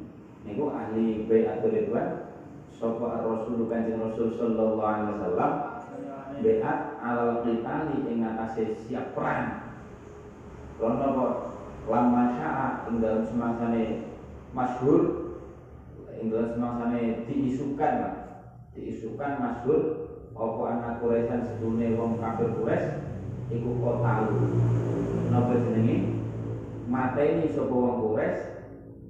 [0.46, 2.30] Niku ahli beat Ridwan
[2.70, 5.52] Sopo Rasul Kanjeng Rasul Sallallahu Alaihi Wasallam
[6.46, 9.74] beat alal qitali ing atase siap perang.
[10.78, 11.26] Karena apa?
[11.90, 14.14] Lama sya'a ing dalam semangsane
[14.54, 15.02] masyhur
[16.14, 18.14] ing dalam semangsane diisukan lah.
[18.72, 19.80] Diisukan masyhur
[20.32, 22.88] apa anak Quraisyan sedune wong kafir Quraisy
[23.52, 24.48] iku kotalu.
[25.28, 26.22] Napa jenenge?
[26.86, 28.40] Mateni sapa wong Quraisy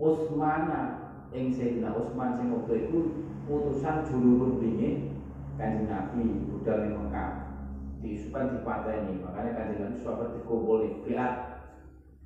[0.02, 0.82] Utsmana
[1.30, 2.98] ing Sayyidina Utsman sing waktu iku
[3.46, 5.14] utusan juru rundinge
[5.60, 7.41] kanjeng Nabi budal ning Mekah
[8.02, 11.34] diisukan ini makanya kanjeng Nabi sahabat dikumpul biat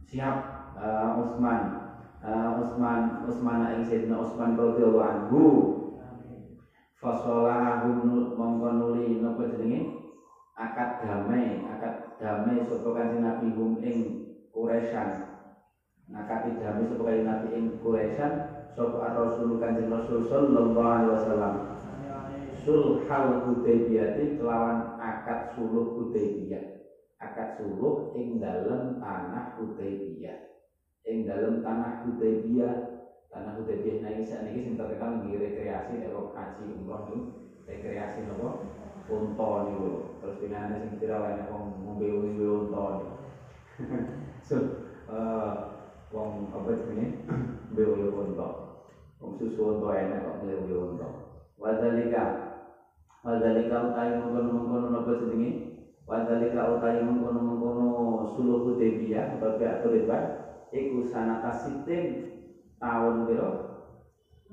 [0.09, 0.37] siap.
[0.77, 1.61] Uh, Utsman
[2.21, 5.45] uh, Utsman Utsman ing Sayyidina Utsman radhiyallahu anhu.
[6.97, 9.21] Fasolahu mongko nuli
[9.53, 10.09] jenenge?
[10.57, 13.97] Akad damai akad damai sapa kanjeng Nabi hum ing
[14.49, 15.29] Quraisyan.
[16.17, 18.33] Akad damai sapa kanjeng Nabi ing Quraisyan
[18.73, 21.55] sapa Rasul kanjeng Rasul sallallahu alaihi wasallam.
[22.67, 24.96] Sulhal Hudaybiyah kelawan
[25.27, 26.87] akad suluh Hudaybiyah.
[27.19, 30.39] Akad suluh ing dalam tanah Hudaybiyah.
[31.03, 33.03] Ing dalam tanah Hudaybiyah.
[33.35, 37.19] Tanah Hudaybiyah ini saat ini sing terkenal di rekreasi nek haji umroh itu
[37.67, 38.63] rekreasi nopo
[39.11, 43.15] unta niku terus pinane sing enek wong ngombe unta niku
[44.47, 44.57] so
[45.11, 45.55] eh
[46.15, 47.27] wong apa jenenge?
[47.75, 48.49] Mbeu unta
[49.19, 51.09] wong susu unta enak kok mbeu unta
[51.59, 52.46] Wadhalika
[53.27, 55.83] Wadhalika utai mengkono-mengkono napa jenenge?
[56.07, 60.25] Wadhalika utai mengkono-mengkono suluh Hudaybiyah atau Bi'atul Ridwan
[60.71, 62.31] iku sanata sitin
[62.79, 63.67] tahun piro?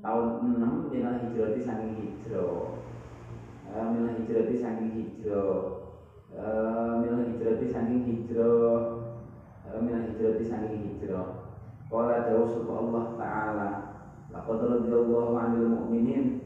[0.04, 2.76] tahun 6 minal hijrati saking hijrah
[3.72, 5.80] uh, minal hijrati saking hijrah
[6.36, 9.00] uh, minal hijrati saking hijrah
[9.64, 11.40] uh, minal hijrati saking hijrah
[11.88, 13.70] Qala jauh sapa Allah taala
[14.32, 16.43] laqad radiyallahu 'anil mu'minin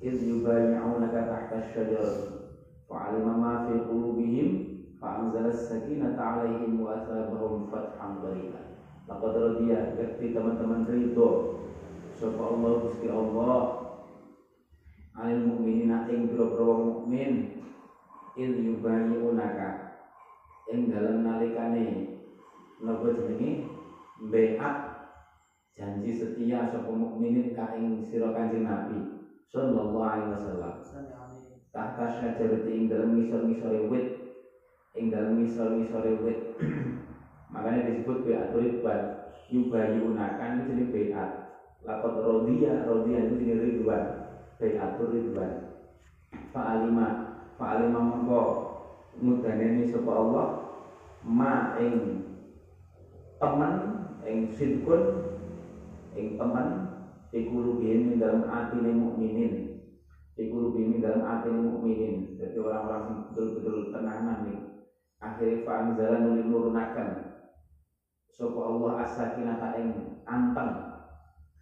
[0.00, 2.48] yubayyi'unaka tahta asy-syajarah
[2.88, 4.50] fa'alima ma fi qulubihim
[4.96, 8.66] fa'anzala as-sakinata 'alaihim wa asabahum fathan qariban
[9.04, 11.60] laqad radiya yakti teman-teman ridho
[12.16, 13.60] sapa Allah Gusti Allah
[15.20, 17.60] alil mukminina ing pira-pira mukmin
[18.40, 20.00] il yubayyi'unaka
[20.72, 22.16] ing dalem nalikane
[22.80, 23.68] napa jenenge
[24.32, 24.60] beat
[25.76, 29.19] janji setia sapa mukminin ka ing sira Kanjeng Nabi
[29.50, 30.74] sallallahu alaihi wasallam.
[31.70, 34.06] Tahta syajarati ing dalem ngisor-ngisore wit.
[34.94, 36.38] Ing dalem ngisor-ngisore wit.
[37.52, 39.02] Makanya disebut beat ridwan
[39.50, 41.14] yubayyi'unaka ini jenis beat.
[41.82, 44.04] Lakot rodia rodia itu jenis ridwan.
[44.58, 45.52] Beat ridwan.
[46.54, 47.06] Fa'alima
[47.58, 48.42] fa'alima mengko
[49.18, 50.46] mudaneni sapa Allah?
[51.26, 52.22] Ma ing
[53.38, 53.74] teman
[54.26, 55.02] ing sidkun
[56.14, 56.38] ing
[57.30, 59.52] teman ikulubihin dalam atine mukminin.
[60.34, 62.34] Ikulubihin dalam atine mukminin.
[62.38, 64.58] Jadi orang-orang yang betul-betul tenanan nih
[65.20, 67.08] akhirnya fa'anzala nuli nurunakan
[68.32, 69.88] sapa Allah as-sakinata ing
[70.24, 70.72] anteng.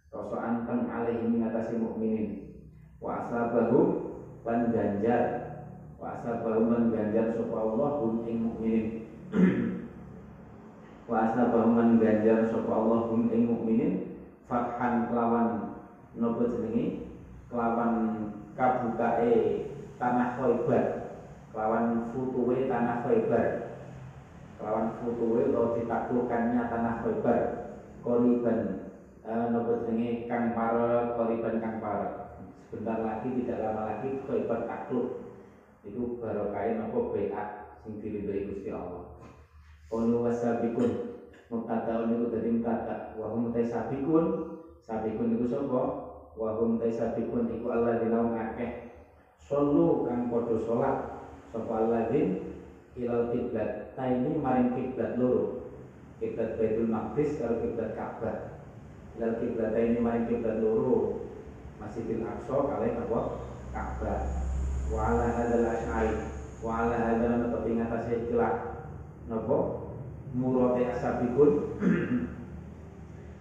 [0.09, 2.55] Rasa anteng alaihi minatasi mukminin.
[2.97, 4.09] Wa asabahum
[4.41, 5.23] lan ganjar
[6.01, 8.85] wa asabahum lan ganjar sapa Allah hum ing mukminin.
[11.09, 14.08] Wa asabahum ganjar sapa Allah hum ing mukminin
[14.49, 15.77] fathan kelawan
[16.17, 17.13] napa jenenge
[17.53, 17.93] kelawan
[18.57, 19.69] kabukae
[20.01, 20.85] tanah Khaibar
[21.53, 23.47] kelawan futuwe tanah Khaibar
[24.57, 27.41] kelawan futuwe atau ditaklukkannya tanah Khaibar
[28.01, 28.89] koriban
[29.21, 32.33] eh, napa jenenge kang para koriban kang para
[32.73, 35.29] sebentar lagi tidak lama lagi Khaibar takluk.
[35.85, 37.33] Itu barokah napa beat
[37.85, 39.09] sing diridhoi Gusti Allah.
[39.89, 41.18] Wasabikun
[41.49, 44.25] Mubtadaun itu dari mubtada Wa hum sabikun.
[44.85, 45.81] Sabikun itu sapa?
[46.37, 48.93] Wa hum sabikun iku Allah dinawang akeh.
[49.41, 52.53] Solu kang podo sholat Sapa din
[52.99, 53.97] Ilal kiblat.
[53.97, 55.71] Nah ini maring kiblat loro.
[56.19, 58.59] Kiblat Baitul Maqdis kalau kiblat Ka'bah.
[59.15, 61.25] Ilal kiblat ini maring kiblat loro.
[61.79, 63.19] Masjidil Aqsa kalian apa?
[63.71, 64.21] Ka'bah.
[64.91, 66.13] Wa ala hadal asy'ari.
[66.59, 68.57] Wa ala hadal tapi ngatasi ikhlas
[69.31, 69.78] Nopo
[70.33, 71.51] murate asabikun.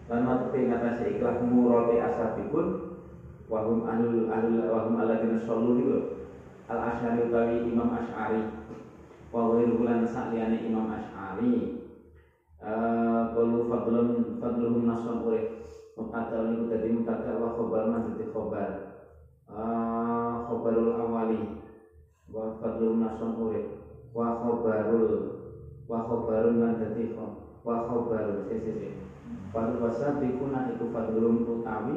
[0.09, 2.67] Lan matuke ngatasi ikhlas murate asabikun.
[3.49, 5.81] Wahum alul alul wahum aladina sallu
[6.69, 8.45] al asyari utawi imam asyari.
[9.33, 11.85] Wa ghairu lan sakliyane imam asyari.
[13.33, 14.09] Kalu fadlun
[14.43, 15.47] fadluhum nasun urif
[15.99, 18.71] Mukata niku dadi mukata wa khobar dadi khobar.
[20.49, 21.43] Khobarul awali.
[22.29, 23.67] Wa fadluhum nasun urif
[24.13, 25.38] Wa khobarul
[25.89, 28.93] wa khabarun lan dadi wa khabarun sisi
[29.49, 31.97] Fal wasabikuna iku fadlum utawi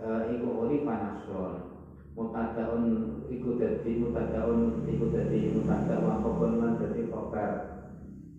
[0.00, 1.76] uh, iku uri panason
[2.16, 2.84] mutadaun
[3.28, 7.50] iku dadi mutadaun iku dadi mutada wa khabar lan dadi khabar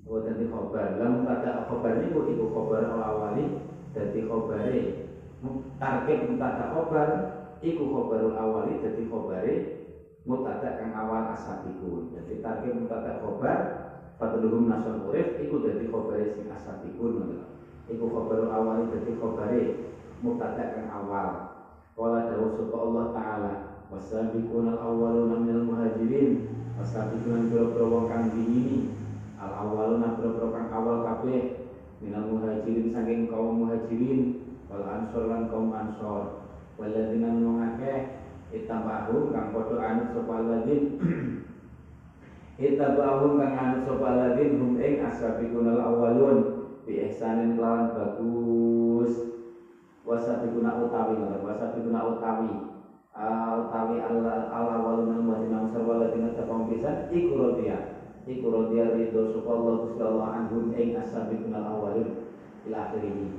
[0.01, 3.45] wa dadi khabar lan mutada khabar iku iku khabar awali
[3.93, 4.77] dadi khabare
[5.77, 7.10] tarkib mutada khabar
[7.62, 9.54] iku khabarul awali dadi khabare
[10.25, 13.58] mutada kang awal asabiku jadi tarkib mutada khabar
[14.21, 17.41] Fadluhum nasun urif Iku dadi khobari sing asabikun
[17.89, 19.89] Iku khobaru awali dadi khobari
[20.21, 21.57] Mubtada kang awal.
[21.97, 23.53] Kala dawu suka Allah Ta'ala
[23.89, 26.53] Wasabiqun al-awwaluna minal muhajirin.
[26.77, 28.93] Wong kang diini
[29.41, 31.73] Al-awwaluna biro kang awal kabeh
[32.05, 36.45] Minal muhajirin saking kaum muhajirin Wal ansor lan kaum ansor.
[36.77, 38.21] Waladina mengakeh
[38.53, 41.01] Itambahum kang kodo anut sopa ladin
[42.60, 49.32] Ittabahum kang anut sapa ladin hum ing ashabikunal awalun bi ihsanin lawan bagus.
[50.04, 52.52] Wasabikuna utawi wasabikuna utawi.
[53.16, 59.49] Utawi Allah Allah walun madina sarwa ladina tapang pisan iku rodiya iku rodiya ridho sapa
[59.52, 62.10] Allah Gusti Allah anhum ing ashabikunal awalun
[62.68, 63.30] ila akhirih.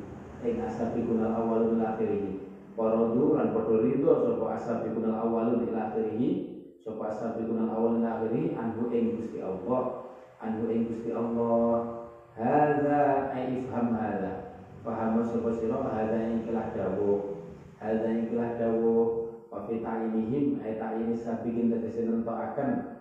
[0.47, 2.49] Ing ashabikunal awalun ila akhirih.
[2.73, 6.52] Parodu lan padha ridho sapa ashabikunal awalun ila akhirih
[6.83, 10.03] sapa sabiqun awal akhiri anhu ing Gusti Allah
[10.43, 12.03] anhu ing Gusti Allah.
[12.35, 14.59] Hadza ai ifham hadza.
[14.83, 15.79] Paham sapa sira?
[15.79, 17.47] Hadza ing kelah dawuh.
[17.79, 19.31] Hadza ing kelah dawuh.
[19.53, 22.99] Wa fi ta'inihim ai ta'ini sabiqin tegese nentokaken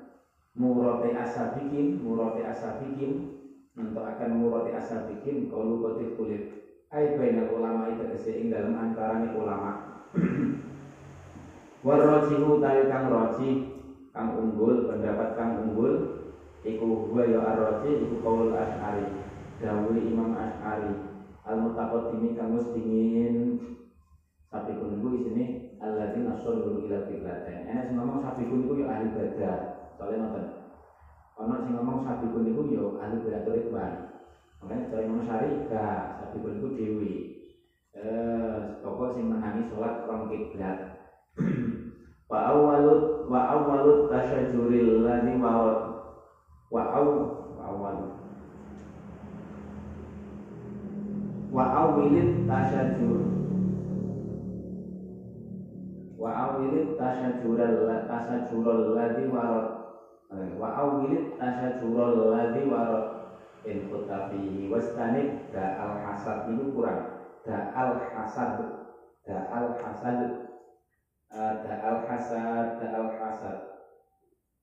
[0.59, 3.39] murate asabiqin murate asabiqin
[3.71, 6.43] nentokaken murate asabiqin kalu kotif kulit.
[6.91, 10.03] Ai bainal ulama itu tegese dalam antarane ulama.
[11.87, 13.09] Warrojihu tawi kang
[14.11, 16.03] kang unggul pendapat kang unggul
[16.67, 19.07] iku huwa ya arroji iku kaul asy'ari
[19.63, 20.91] dawuh imam asy'ari
[21.47, 23.57] al mutaqaddimi kang wis dingin.
[24.51, 29.07] Sapi kun iku isine alladzina sallu ila qiblatain enak sing ngomong sapi iku ya ahli
[29.07, 29.63] badah
[29.95, 30.43] soalnya nonton
[31.39, 33.95] ono sing ngomong sapi iku ya ahli badah ridwan
[34.61, 37.25] Makanya cara Imam Syari gak sapi iku dewi.
[37.97, 40.29] Eh, pokok sing menangi sholat rong.
[42.31, 45.51] wa awalut wa awalut tasyajuril ladzi wa
[46.71, 47.07] wa aw
[47.59, 48.21] wa awalut
[51.51, 53.19] wa awilit tasyajur.
[56.15, 59.67] Wa awilit tasyajural tasyajural ladzi warad
[60.55, 63.05] wa awilit tasyajural ladzi warad
[63.67, 64.71] in kota fihi
[65.51, 67.19] da al hasad itu kurang.
[67.43, 68.53] Da al hasad.
[69.27, 70.50] Da al hasad
[71.31, 73.59] uh, da al hasad da al hasad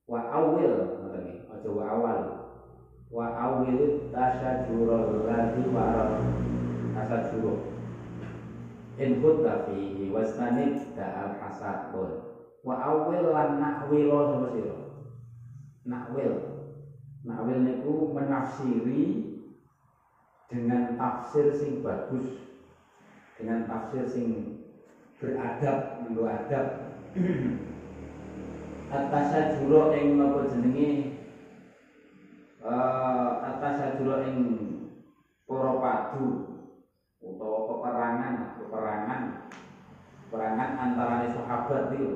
[0.09, 2.23] wa awil ngoten aja wa awal
[3.13, 6.23] wa awil tasyajurul ladhi warad
[6.95, 7.57] tasyajuru
[9.01, 11.93] in kota fihi wastanib da al hasad
[12.65, 14.77] wa awil lan nakwilo sama sira?
[15.89, 16.59] Nakwil
[17.27, 19.27] Nawil niku menafsiri
[20.47, 22.25] dengan tafsir sing bagus,
[23.35, 24.58] dengan tafsir sing
[25.19, 26.67] beradab, nggo adab.
[28.95, 30.91] Atasajuro ing napa jenenge?
[32.59, 34.39] Uh, atasajuro ing
[35.47, 36.27] para padu
[37.21, 39.23] utawa peperangan, peperangan.
[40.29, 42.13] Peperangan antara sahabat itu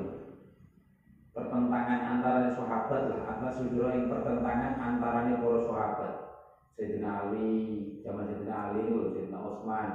[1.33, 6.13] pertentangan antara sahabat lah atas sudro yang pertentangan antara para sahabat.
[6.73, 7.49] Sayyidina Ali
[8.01, 9.89] zaman Sayyidina Ali Sayyidina Utsman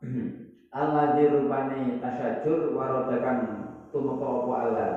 [0.74, 4.90] Allah dirupane tasyajur warodakan tumeka apa Allah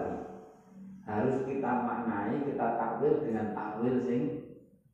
[1.05, 4.21] harus kita maknai kita takwil dengan takwil sing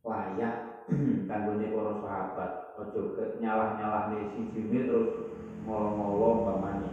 [0.04, 0.84] layak
[1.32, 2.52] kanggone para sahabat.
[2.76, 5.32] Ojo nyalah-nyalah di siji terus
[5.64, 6.92] ngolong-ngolong pamane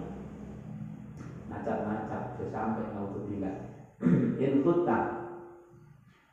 [1.51, 3.75] nacat-nacat sampai naudzubillah
[4.45, 4.99] in huta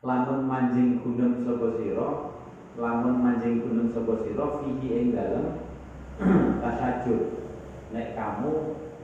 [0.05, 2.37] lamun manjing gunung sapa sira
[2.77, 5.07] lamun manjing gunung sapa sira fihi ing
[6.61, 7.46] tasajud
[7.93, 8.53] nek kamu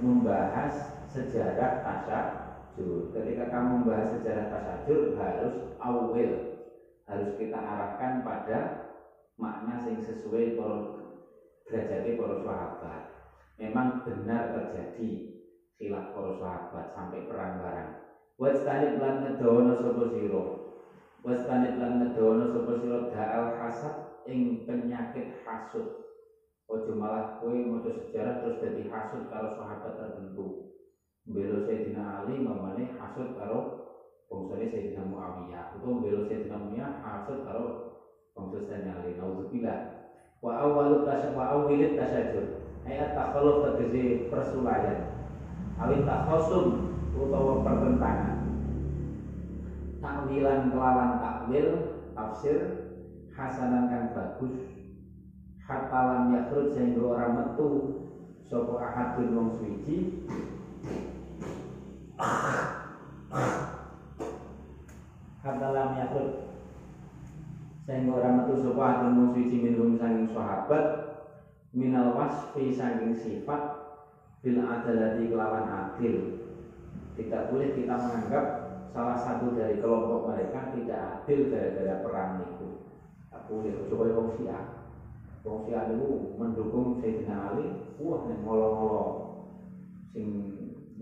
[0.04, 0.74] membahas
[1.12, 6.32] sejarah tasajud ketika kamu membahas sejarah tasajud harus awil
[7.08, 8.60] harus kita arahkan pada
[9.40, 10.78] makna yang sesuai para
[11.68, 13.02] derajatnya para sahabat
[13.60, 15.12] memang benar terjadi
[15.80, 18.04] khilaf para sahabat sampai perang barang
[18.34, 20.44] Wastanib lan ngedono sapa sira.
[21.22, 26.03] Wastanib lan ngedono sapa sira da'al hasad ing penyakit hasud.
[26.68, 30.64] Ojo malah kowe maca sejarah terus jadi hasud karo sahabat tertentu.
[31.24, 33.60] Belo Sayyidina Ali mamane hasud karo
[34.32, 35.76] bangsane Sayyidina Muawiyah.
[35.76, 37.66] Utawa belo Sayyidina Muawiyah hasud karo
[38.34, 39.12] bangsa Sayyidina Ali.
[39.16, 39.78] Nauzubillah.
[40.44, 42.48] Wa awwalu tasya wa awwilit tasyajud.
[42.84, 45.00] Ayat takhaluf tegese persulayan.
[45.80, 46.84] Awit takhasum
[47.16, 48.44] utawa pertentangan
[50.04, 51.80] takwilan kelawan takwil
[52.12, 52.60] tafsir
[53.32, 54.52] hasanan kan bagus
[55.74, 57.70] hatta lam yakhruj sehingga ora metu
[58.46, 59.98] sapa ahadun wong suci
[65.42, 66.54] hatta lam yakhruj
[67.90, 70.86] sehingga ora metu sapa ahadun wong suci minhum sanging sahabat
[71.74, 73.82] minal wasfi sanging sifat
[74.46, 76.38] bil adalati kelawan adil
[77.18, 78.46] tidak boleh kita menganggap
[78.94, 82.70] salah satu dari kelompok mereka tidak adil gara-gara perang itu.
[83.34, 83.74] Tak boleh.
[83.90, 84.83] Coba wong Syiah.
[85.44, 86.08] Wong itu
[86.40, 87.68] mendukung Sayyidina Ali.
[88.00, 89.06] Wah, nih ngolo-ngolo.
[90.16, 90.28] Sing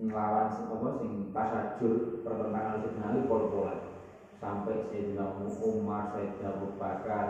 [0.01, 3.79] ngelawan apa sing tasajur pertentangan Sayyidina Ali pol-polan.
[4.41, 7.25] Sampai Sayyidina Umar, Sayyidina Abu Bakar,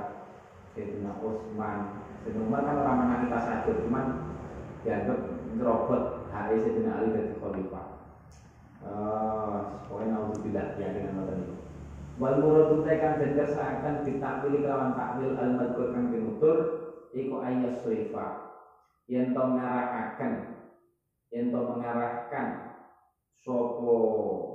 [0.72, 1.78] Sayyidina Utsman.
[2.24, 4.06] Sayyidina Umar kan orang menangi tasajur, cuman
[4.88, 5.20] dianggap
[5.52, 8.02] nyerobot hari Sayyidina Ali dari khalifah
[8.86, 11.56] uh, pokoknya naudzubillah ya dengan mata itu
[12.20, 16.58] wal muradu tekan dan kersaakan ditakwil kawan takwil al madkur kang pinutur
[17.16, 18.36] iku ayas srifa
[19.12, 20.34] yen to ngarahkan
[21.32, 22.56] yen to mengarahkan
[23.36, 23.98] sopo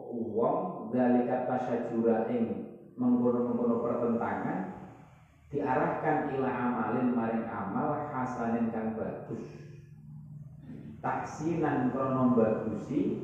[0.09, 2.61] uang dari kata syajura ing
[2.96, 4.64] mengkono-mengkono pertentangan
[5.52, 9.44] diarahkan ila amalin maring amal hasanin kang bagus.
[11.04, 13.14] Taksinan krono bagusi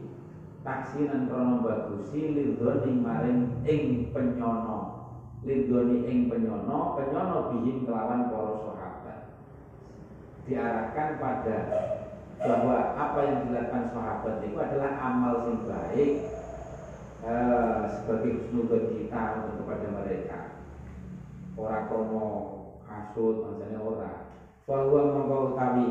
[0.62, 4.86] taksinan krono bagusi lidhoni maring ing penyono.
[5.42, 8.54] Lidhoni ing penyono penyono bihim kelawan para
[10.46, 11.58] diarahkan pada
[12.42, 16.12] bahwa apa yang dilakukan sahabat itu adalah amal yang baik
[17.22, 20.40] eh, sebagai husnudon kita untuk kepada mereka.
[21.54, 22.26] Ora kono
[22.82, 24.12] kasut maksudnya ora.
[24.66, 25.86] Bahwa mengkau kami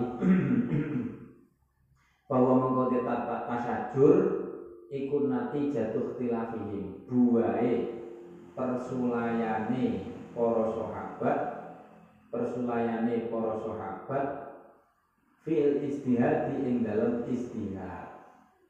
[2.32, 4.16] bahwa mengkau tata tasajur
[4.92, 8.04] ikut nanti jatuh tilafihim buai
[8.56, 11.61] persulayane para sahabat
[12.32, 14.28] persulayane para sahabat
[15.44, 18.08] fil istihad ing dalam istihad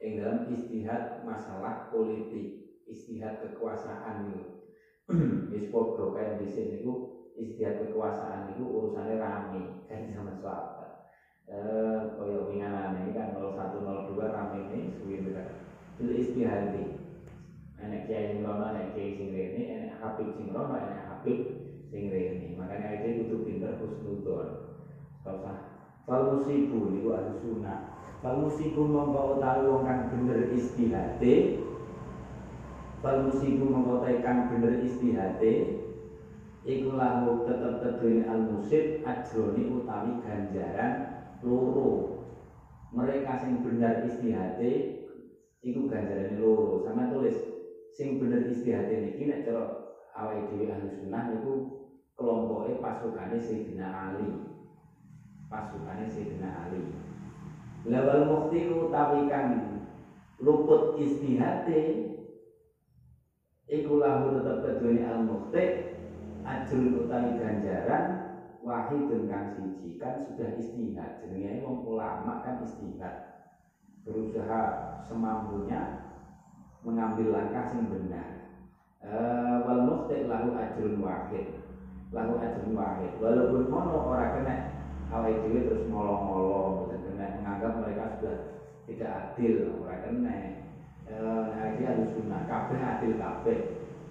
[0.01, 4.49] ing dalam istihad masalah politik istihad kekuasaan itu
[5.53, 6.93] wis padha di sini itu
[7.37, 10.91] istihad kekuasaan itu urusannya rame kan sama sahabat.
[11.51, 15.47] Eh kaya winganane kan 0102 rame ini suwi bener
[16.01, 16.73] fil istihad
[17.81, 21.60] enek kiai sing rono enek kiai sing rene enek habib sing rono enek habib
[21.91, 24.47] sing rene makanya itu kudu pinter husnudon
[25.21, 25.71] kau usah
[26.05, 27.93] Fal musibu niku ahli sunnah.
[28.21, 31.61] Fal musibu mongko utawi wong kang bener istihate.
[33.05, 35.77] Fal musibu mongko kang bener istihate.
[36.61, 40.93] Iku lahu tetep kedune al musib ajroni utawi ganjaran
[41.41, 42.21] loro.
[42.93, 44.71] Mereka sing bener istihate
[45.61, 46.81] iku ganjaran loro.
[46.85, 47.37] Sama tulis
[47.93, 51.80] sing bener istihate niki nek cara awake dhewe ahli sunnah niku
[52.21, 54.29] kelompoke pasukane Sayyidina Ali
[55.49, 56.85] pasukannya Sayyidina Ali
[57.89, 59.81] lawal mukti utawi kang
[60.37, 62.13] luput istihate
[63.65, 65.65] iku lahu tetep al mukti
[66.45, 68.21] ajrun utawi ganjaran
[68.61, 71.21] wahidun kang siji kan sudah istihad.
[71.25, 73.45] Jenenge wong ulama kan istihad.
[74.05, 74.61] Berusaha
[75.05, 76.09] semampunya
[76.81, 78.29] mengambil langkah yang benar.
[79.01, 81.60] Uh, wal mukti lahu ajrun wahid
[82.11, 84.55] lahu ajrun wahid walaupun mono ora kena
[85.11, 88.37] awal itu terus ngolong-ngolong kena menganggap mereka sudah
[88.87, 90.37] tidak adil mereka kena.
[91.11, 93.59] Nah ini harus sunnah kabeh adil kabeh.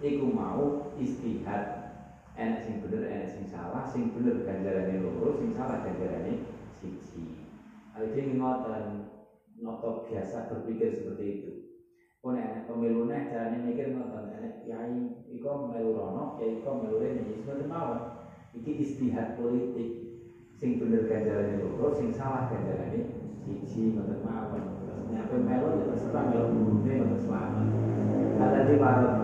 [0.01, 1.80] Iku mau istihad.
[2.40, 3.84] Enak sing bener enak sing salah.
[3.84, 6.40] Sing bener ganjarannya loro sing salah ganjarannya
[6.80, 7.36] siji.
[8.01, 9.12] Ini ngoten
[9.61, 11.53] noto biasa berpikir seperti itu
[12.21, 17.01] pun enak pemilu nih caranya mikir ngoten enak kiai iko melu rono kiai iko melu
[17.01, 17.25] rene.
[17.25, 18.01] Seperti mawon
[18.53, 20.21] iki istihad politik.
[20.61, 23.09] Sing bener ganjarannya loro sing salah ganjarannya
[23.41, 24.62] siji ngoten mawon.
[24.85, 27.66] Terus nyampe melo ya terserah melo bune ngoten selamat.
[28.41, 29.16] Ada di marot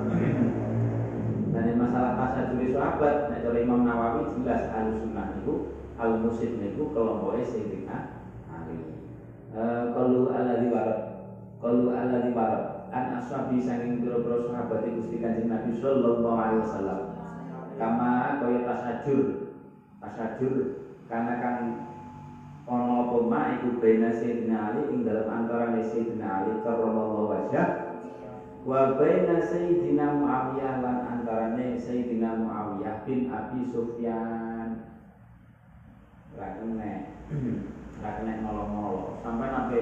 [1.57, 6.61] dan masalah pasal juri sahabat nek cara Imam Nawawi jelas al sunnah itu al musid
[6.61, 7.99] niku kelompoknya Sayyidina
[8.53, 8.77] Ali
[9.97, 11.16] kalau ala di barat
[11.67, 17.01] kalau ala di barat an ashabi sanging pira-pira sahabat Gusti Kanjeng Nabi sallallahu alaihi wasallam.
[17.75, 19.51] Kama kaya tasajur.
[19.99, 21.57] Tasajur karena kan
[22.71, 27.99] ono apa ma iku bena Sayyidina Ali ing dalam antara Sayyidina Ali karramallahu wajah
[28.63, 34.87] wa baina Sayyidina Muawiyah lan antarane Sayyidina Muawiyah bin Abi Sufyan.
[36.39, 37.11] Ra kene
[37.99, 39.19] ra kene molo-molo.
[39.27, 39.81] Sampai nanti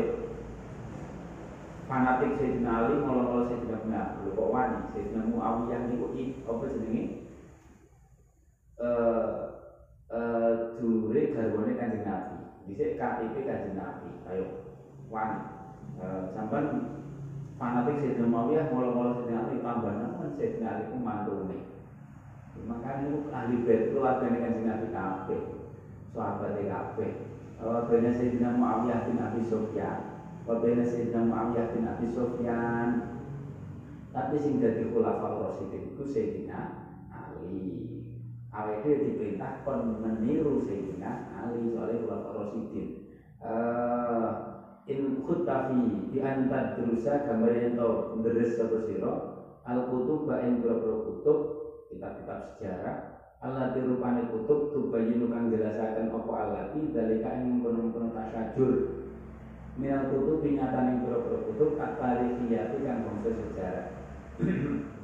[1.85, 6.07] fanatik Sayyidina Ali molo-molo Sayyidina Muawiyah kok wani Sayyidina Muawiyah niku
[6.49, 7.03] apa jenenge
[8.75, 9.29] eh
[10.11, 12.37] uh, dulure garwane Kanjeng Nabi.
[12.65, 14.11] Dhisik KTP Kanjeng Nabi.
[14.33, 14.45] Ayo
[15.13, 15.53] wan.
[16.01, 16.97] Uh, sampean
[17.61, 21.59] fanatik Sayyidina Muawiyah mula-mula Sayyidina Ali tambah nama Sayyidina Ali ku mantune.
[22.65, 25.43] Makanya itu ahli bait keluargane Kanjeng Nabi kabeh.
[26.17, 27.13] Sahabat kabeh.
[27.61, 30.14] Keluarganya Sayyidina Muawiyah bin Abi Sufyan.
[30.45, 32.89] Keluarganya Sayyidina Muawiyah bin Abi Sufyan.
[34.13, 36.61] Tapi sing dadi khulafaur rasyidin iku Sayyidina
[37.09, 37.89] Ali.
[38.53, 42.89] Awake diperintah kon meniru Sayyidina Ali soalnya kula Rasidin.
[43.41, 49.13] Uh, in khutafi di antar drusa gambar yang tau deres sapa sira
[49.65, 51.39] al kutub ba ing kutub
[51.89, 58.73] kitab-kitab sejarah Allah dirupani kutub tubayinu kang jelasaken apa alati dalika ing kono-kono tasyajur
[59.75, 63.87] minal kutub nyatane pira-pira kutub kat tarikiyati kang bangsa sejarah.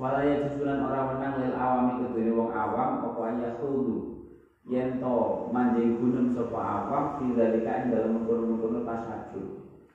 [0.00, 4.28] Walaya jusulan orang menang lil awami kedune wong awam apa ayah khulu
[4.68, 5.16] yen to
[5.50, 9.48] manjing gunung sapa awam fi dalika ing dalem mengkono-mengkono tasajud.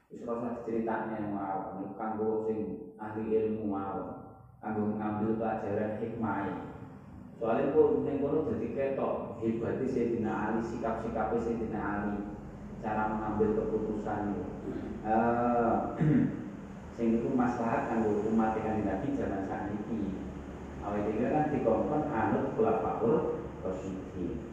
[0.09, 6.49] Wis ora ceritane wong awam kanggo sing ahli ilmu awam kanggo ngambil pelajaran hikmah.
[7.37, 12.40] Soalnya kok ning kono dadi ketok hebate Sayyidina Ali sikap-sikape Sayyidina Ali
[12.81, 14.45] cara mengambil keputusan itu
[15.05, 15.95] uh,
[16.97, 20.21] sing iku maslahat kanggo umat kanjeng Nabi zaman sakniki.
[20.81, 24.49] Awake dhewe kan dikongkon anut khulafaur rasyidin.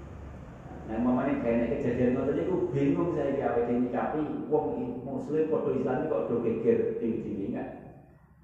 [0.88, 6.08] Nah, mamane kayaknya kejadian ngoten niku bingung saya ki awake nikapi wong muslim padha Islam
[6.08, 7.68] kok do geger dhewe-dhewe kan.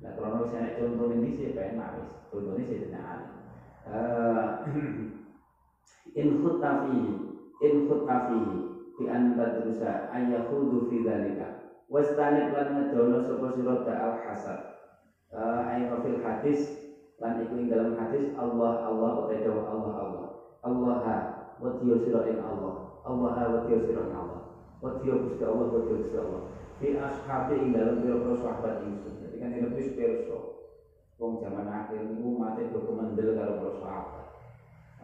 [0.01, 2.09] Nah, kalau saya contoh ini sih penak wis.
[2.33, 3.21] Contohnya sih tenan.
[3.85, 4.49] Eh
[6.21, 7.01] in khutafi
[7.61, 8.41] in khutafi
[8.95, 14.61] fi anta terusa ayahudu fi dzalika wastanib lan ngedono sapa sira al hasad.
[15.35, 16.61] Uh, ayo fil hadis
[17.19, 20.27] lan iku ing dalam hadis Allah Allah utawa Allah Allah.
[20.65, 20.97] Allah
[21.59, 23.03] wadiyo sira ing Allah.
[23.03, 24.43] Allah wadiyo sira ing Allah.
[24.79, 26.43] Wadiyo Gusti Allah wadiyo Gusti Allah.
[26.79, 30.39] Fi ashabi ing dalam pira-pira sahabat ingsun jadi kan ini wis pirsa
[31.15, 34.27] wong zaman akhir niku mate do kemendel karo para sahabat.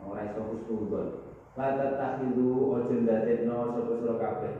[0.01, 0.43] Ora iso
[1.59, 4.55] la tatakhidu ojo ndadekno sapa sira kabeh.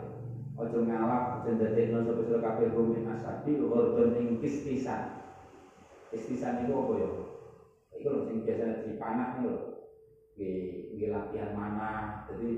[0.59, 5.23] Ojo ngalap ojo ndadekno sapa sira kabeh bumi asabi urdun ing kistisan
[6.11, 7.11] kistisan itu apa ya?
[8.01, 9.55] Itu lho sing biasa dipanah lho.
[10.39, 11.91] Nggih latihan mana
[12.27, 12.49] jadi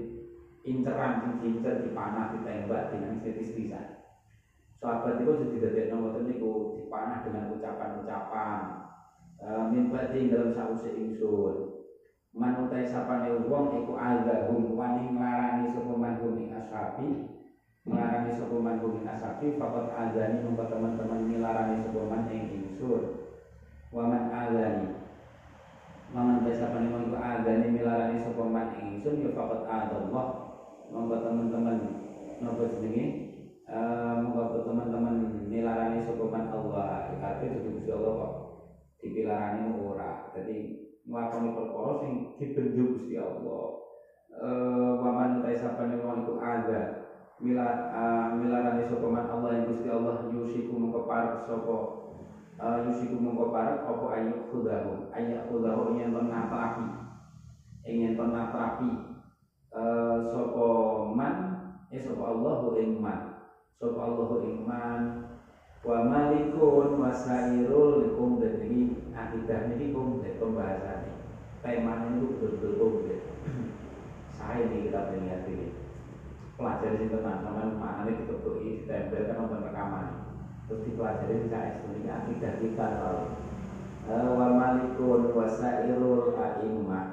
[0.63, 4.03] inceran sing diincer dipanah ditembak dengan setistisan
[4.83, 8.59] sahabat itu sudah tidak nomor niku dipanah dengan ucapan-ucapan
[9.39, 11.82] e, min badi dalam sause ingsun
[12.33, 17.29] man utai sapane wong iku algahum wani nglarani sapa manhum ing ashabi
[17.85, 23.05] nglarani sapa manhum ing ashabi faqat azani mongko teman-teman nilarani sapa man ing ingsun
[23.93, 25.03] wa man azani
[26.13, 30.27] Mangan desa pani mongko adane milarani sapa man ingsun ya faqat adallah.
[30.93, 31.77] Monggo teman-teman
[32.37, 33.05] napa jenenge?
[33.65, 37.17] Eh monggo teman-teman milarani sapa man Allah.
[37.17, 38.33] Kabeh Gusti Allah kok
[39.01, 40.29] dipilarani ora.
[40.37, 40.57] Dadi
[41.07, 43.65] nglakoni perkara sing dibenjuk Gusti Allah.
[44.33, 46.83] Eh waman desa pani wong iku ada.
[47.43, 51.77] Milar uh, milarani sapa man Allah yang Gusti Allah yusiku mongko parek sapa
[52.63, 55.11] uh, yusiku mongko parek apa ayu khudahu?
[55.11, 56.87] Ayu khudahu ingin ton natrapi
[57.83, 58.91] ingin ton natrapi
[59.75, 60.67] uh, sopo
[61.11, 61.51] man?
[61.91, 63.43] Eh sopo Allahu iman
[63.75, 65.01] sopo Allahu iman
[65.83, 71.11] wa malikun wasairul likum dan ini akidah ini komplit pembahasannya.
[71.63, 73.21] Temanya itu betul-betul komplit
[74.39, 75.75] saya di kita melihat ini.
[76.55, 80.07] Pelajari tentang teman maknanya diketuki ditempelkan nonton rekaman.
[80.71, 82.87] Terus dipelajari di KS ini akidah kita
[84.07, 87.07] kalau wa malikun wa sairul a'immah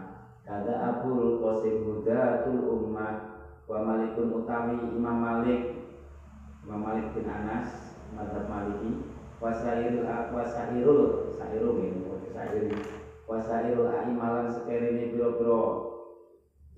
[0.46, 3.42] kada abul qasim hudatul ummah.
[3.66, 5.62] Wa malikun utawi imam malik.
[6.66, 8.92] Imam malik bin anas madhab maliki
[9.40, 11.02] wa sairul wa sairul
[11.38, 12.02] sairul ini
[12.34, 12.76] sairul
[13.30, 15.94] wa sairul a'immalan sekerene biro-biro.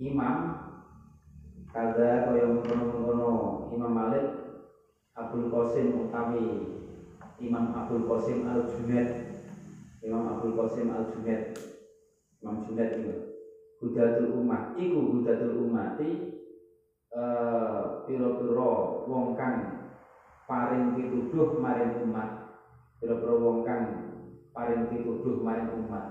[0.01, 0.65] Imam
[1.71, 4.25] kada kaya mengkono-mengkono imam malik
[5.15, 6.67] Abdul Qasim utawi
[7.39, 9.07] Imam Abdul Qasim Al Junaid
[10.03, 11.53] Imam Abdul Qasim Al Junaid
[12.41, 13.13] Imam Junaid itu.
[13.81, 14.77] Hudatul Ummah.
[14.77, 16.09] Iku Hudatul Ummati
[17.11, 19.80] eh pira-pira wong kang
[20.51, 22.27] paring pituduh maring umat.
[22.99, 23.87] Pira-pira wong kang
[24.51, 26.03] paring pituduh maring umat.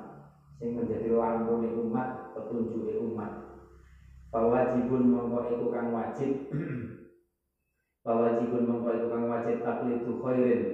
[0.56, 3.36] Sing menjadi lampune umat petunjuke umat.
[4.32, 6.32] Fawajibun mongko iku kang wajib.
[8.08, 10.72] Fawajibun mongko iku kang wajib taklidu khairin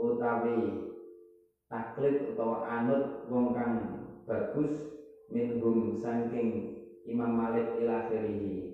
[0.00, 0.80] utawi
[1.68, 3.92] taklid utawa anut wong kang
[4.24, 4.72] bagus
[5.28, 6.64] minhum saking
[7.04, 8.72] Imam Malik ila akhirih.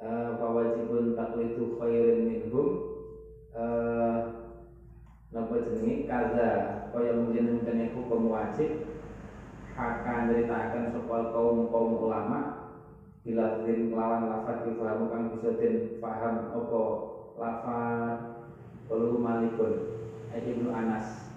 [0.00, 2.72] Uh, fawajibun taklidu khairin minhum
[3.58, 4.16] uh,
[5.34, 6.50] napa jenenge kaza.
[6.88, 8.86] Kaya mungkin kene hukum wajib
[9.78, 12.70] akan ceritakan soal kaum kaum ulama
[13.22, 16.82] bila din kelawan lafaz difahamu kang bisa den paham apa
[17.36, 18.18] lafaz
[18.88, 20.00] Qalu malikun
[20.32, 21.28] Ibnu Anas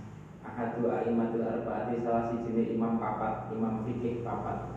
[0.41, 4.72] Ahadu a'imatul arba'ati salah si jenis imam papat Imam fikih papat.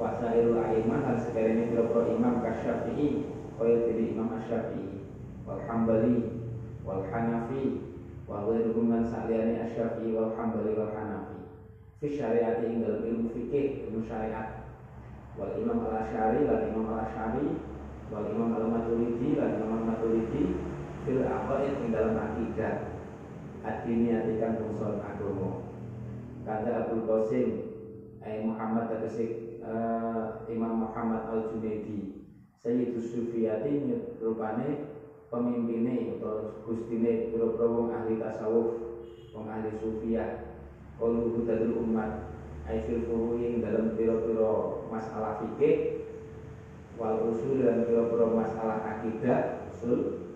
[0.00, 1.76] Wasairul a'imah dan sekarang ini
[2.16, 3.08] imam kasyafi'i
[3.56, 5.08] Kaya diri imam asyafi'i
[5.44, 5.60] Wal
[6.86, 7.82] Wal hanafi
[8.30, 11.50] Wal ghairuhum dan sa'liani asyafi'i Wal hambali wal hanafi.
[11.98, 14.70] Fi syariati ing dalam ilmu fikih Ilmu syariat.
[15.34, 17.58] Wal imam al-asyari Wal imam al-asyari
[18.14, 20.44] Wal imam al-maturidi Wal imam al-maturidi
[21.02, 22.74] Fil aqaid ing dalam akidah.
[23.66, 25.66] Adini atikan bungson agomo
[26.46, 27.48] Kata Abdul Qasim
[28.22, 32.22] Ay Muhammad Tegesi uh, Imam Muhammad Al-Junaidi
[32.62, 33.90] Sayyidus Sufiyati
[34.22, 34.95] Rupane
[35.26, 38.78] pemimpinnya atau gustine biro wong ahli tasawuf
[39.34, 40.54] wong ahli sufiyah.
[40.96, 42.32] Kalau hudatul umat
[42.66, 46.08] aifil furuing dalam biro-biro masalah fikih
[46.96, 50.32] wal usul dan biro-biro masalah akidah usul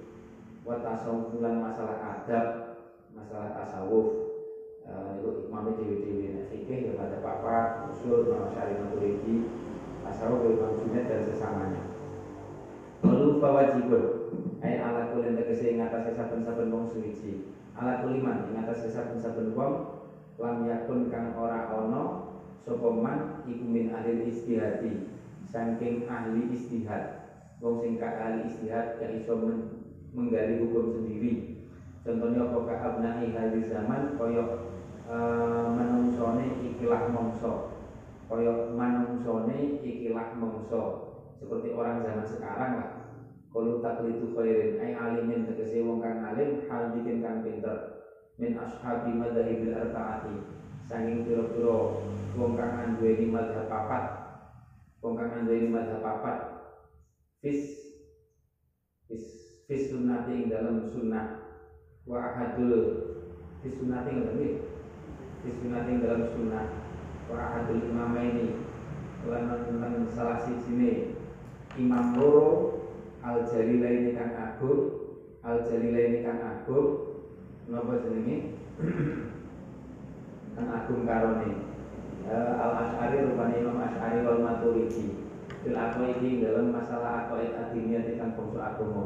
[0.62, 2.47] wa tasawuf masalah adab
[3.16, 4.30] masalah tasawuf.
[4.91, 9.47] Uh, itu imam dewi-dewi nah, fikih ya pada papa usul Imam Syari Maturidi
[10.03, 10.51] tasawuf
[10.82, 11.82] Junaid dan sesamanya.
[13.07, 14.05] Lalu fawajibun
[14.61, 17.49] Ay ala kulin tegesi ing atas saben-saben wong suwiji.
[17.73, 20.01] Ala kuliman ing atas saben-saben wong
[20.41, 22.33] Lam yakun kang ora ono
[22.65, 25.09] Sopoman iku min ahli istihadi.
[25.49, 27.25] Saking ahli istihad.
[27.61, 29.33] Wong sing ahli istihad Yang iso
[30.13, 31.61] menggali hukum sendiri.
[32.05, 34.51] Contohnya apakah abnai hari zaman Koyok
[35.05, 35.17] e,
[35.69, 37.77] menungsone ikilah mongso
[38.25, 42.99] Koyok menungsone ikilah mongso seperti orang zaman sekarang lah
[43.51, 44.78] kalau taklidu khairin.
[44.78, 48.07] Ay alimin tegese wong kang alim hal bikin kang pinter.
[48.38, 50.34] Min ashabi madhahibil arbaati.
[50.86, 51.98] Saking pira-pira
[52.38, 54.05] wong kang anduweni madhab papat.
[55.03, 56.38] Wong kang anduweni madhab papat.
[57.42, 57.74] Fis
[59.11, 59.26] fis
[59.66, 61.42] fis sunnati ing dalam sunnah.
[62.07, 62.74] Wa ahadul
[63.66, 64.62] fis sunnati ing dalam
[65.42, 66.66] fis sunnati ing dalam sunnah.
[67.26, 68.70] Wa ahadul imamaini.
[69.20, 69.53] Lan
[70.09, 71.12] salah siji
[71.76, 72.80] imam loro
[73.25, 74.83] al jalilaini kang agung.
[75.45, 76.89] Al jalilaini kang agung.
[77.71, 78.57] Napa jenenge
[80.57, 81.51] kang agung karone.
[82.31, 85.16] Uh, al asyari rupane imam asyari wal maturidi.
[85.61, 89.05] Fil aqwaidi dalam masalah aqwaid adiniyah kang bangsa agama.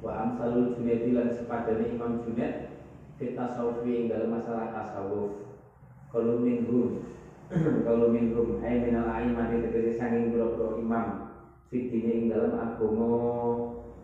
[0.00, 2.70] Wa amsalul junaidi lan sepadane imam junaid
[3.20, 5.44] fit dalam masalah tasawuf.
[6.08, 7.04] Kalau minhum
[7.86, 11.29] kalau minhum ay minal aimati tegese sanging boro imam
[11.70, 13.14] fitine ing dalam agama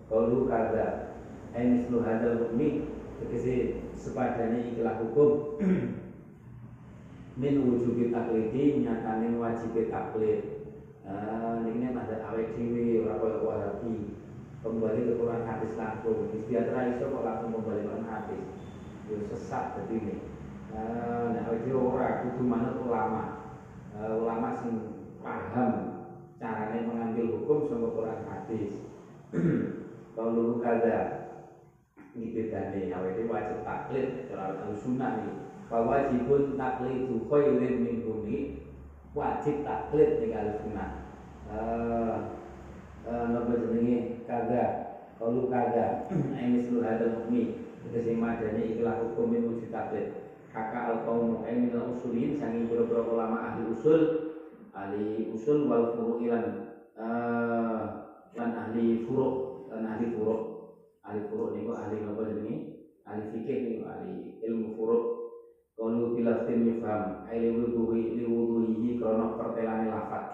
[0.07, 1.19] kalu kada
[1.51, 2.87] ai mislu hadal hukmi
[3.19, 5.59] tegese sepadane ikilah hukum.
[7.43, 10.71] Min wujubi taklidi nyatane wajib taklid.
[11.07, 14.15] Ah ini ada awet dhewe ora kaya wahabi
[14.63, 16.31] kembali ke Quran hadis langsung.
[16.33, 18.47] Istiadra iso kok langsung kembali ke hadis.
[19.11, 20.17] Yo sesat dadi ini
[20.71, 23.43] ah nah awet ora kudu manut ulama.
[23.97, 25.96] Uh, ulama sing paham
[26.37, 28.73] caranya mengambil hukum sama Quran hadis.
[30.17, 31.27] Kalau kada
[32.17, 32.97] ini bedanya.
[32.97, 35.35] Awet itu wajib taklid kalau al sunnah nih.
[35.69, 38.65] Wajibun taklidu khairin min bumi
[39.13, 40.91] wajib taklid nih al sunnah.
[41.53, 42.17] Eh
[43.05, 44.25] uh, jenenge?
[44.25, 44.65] Kada
[45.21, 46.09] kalau kada
[46.41, 50.17] ini seluruh ada hukmi tegese madani ikhlas hukum min wujud taklid.
[50.57, 54.26] Kakak al kaum min usulin sangi beberapa ulama ahli usul
[54.77, 56.69] ahli usul wal furu'ilan
[57.01, 57.81] uh,
[58.37, 60.37] lan ahli furu lan ahli furu.
[61.01, 62.57] Ahli furu niku ahli apa jenenge?
[63.09, 64.99] Ahli fikih niku ahli ilmu furu.
[65.77, 70.25] Kalau bilaftin yufham ahli wuduhi li wuduhi krono pertelane lafat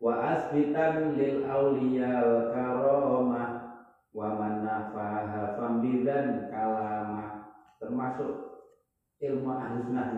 [0.00, 2.24] wa asbitan lil awliya
[4.12, 7.56] wa man nafaha fambidan kalamah.
[7.80, 8.32] Termasuk
[9.20, 10.08] ilmu ahli sunnah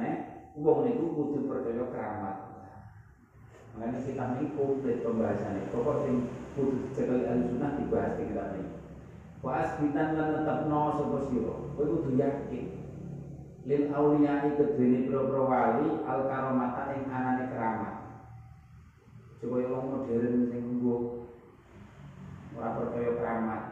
[0.55, 2.54] wong niku kudu percaya keramat
[3.75, 5.75] Makanya kita ini komplit pembahasannya.
[5.75, 8.70] Pokok yang kudu cekal al sunnah dibahas di kitab ini.
[9.43, 11.55] Wa asbitan lan tetep no sapa sira.
[11.75, 12.66] Kowe kudu yakin.
[13.66, 17.97] Lil auliyai kedene pira-pira wali al karomata ing anane keramat.
[19.43, 20.97] Coba yang modern sing nggo
[22.55, 23.62] ora percaya keramat.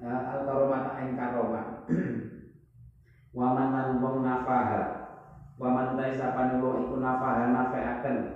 [0.00, 1.66] Nah, al karomata ing karomat.
[3.36, 4.82] Waman lan wong nafaha.
[5.60, 8.35] Waman ta sapane wong iku nafaha nafeaken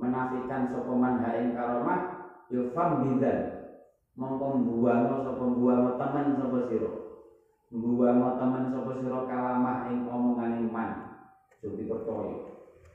[0.00, 2.00] menafikan sapa man ing karomah
[2.48, 3.68] ya fam bidan
[4.16, 6.90] mongko mbuwano sapa mbuwano temen sapa sira.
[7.70, 10.90] Mbuwano temen sapa sira kalamah ing omongane man.
[11.60, 12.36] Jadi percaya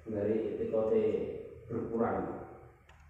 [0.10, 1.04] dari etikote
[1.70, 2.42] berkurang.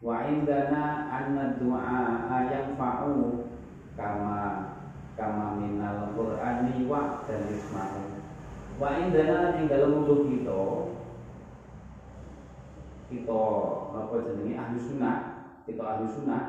[0.03, 3.47] Wa indana anna du'a ayang fa'u
[3.95, 4.39] kama
[5.15, 8.03] kama minal qur'ani wa dan isma'u
[8.75, 10.59] wa indana ing dalem kita
[13.15, 13.43] kita
[13.95, 14.53] apa jenenge?
[14.59, 15.17] Ahli sunnah.
[15.63, 16.43] Kita ahli sunnah.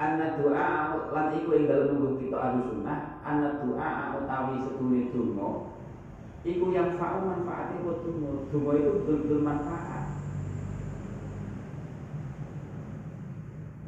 [0.00, 0.68] Anna doa
[1.12, 5.76] lan iku ing dalem mungguh kita ahli sunnah anna doa utawi sedune donga
[6.40, 10.04] iku yang fa'u manfaate buat donga donga itu betul-betul manfaat.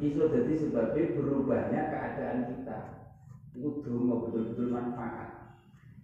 [0.03, 2.79] Iso jadi sebabnya berubahnya keadaan kita.
[3.57, 5.57] Itu donga betul-betul manfaat.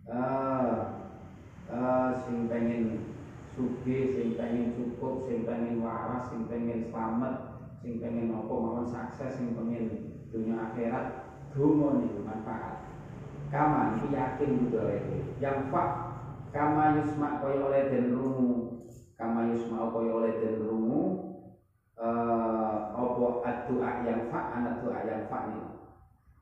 [0.09, 1.05] Uh,
[1.69, 3.13] uh, sing pengen
[3.55, 9.37] suge sing pengen cukup sing pengen waras sing pengen selamat sing pengen apa mawon sukses
[9.37, 11.05] sing pengen dunia akhirat
[11.53, 12.85] donga niku manfaat.
[13.49, 14.77] Kama iki yakin itu
[15.41, 15.89] yang pak
[16.53, 18.85] kama yusma kaya oleh den rungu.
[19.17, 21.29] Kama yusma kaya oleh den rungu
[21.99, 25.67] eh apa addu'a yang fa anak doa yang fa nih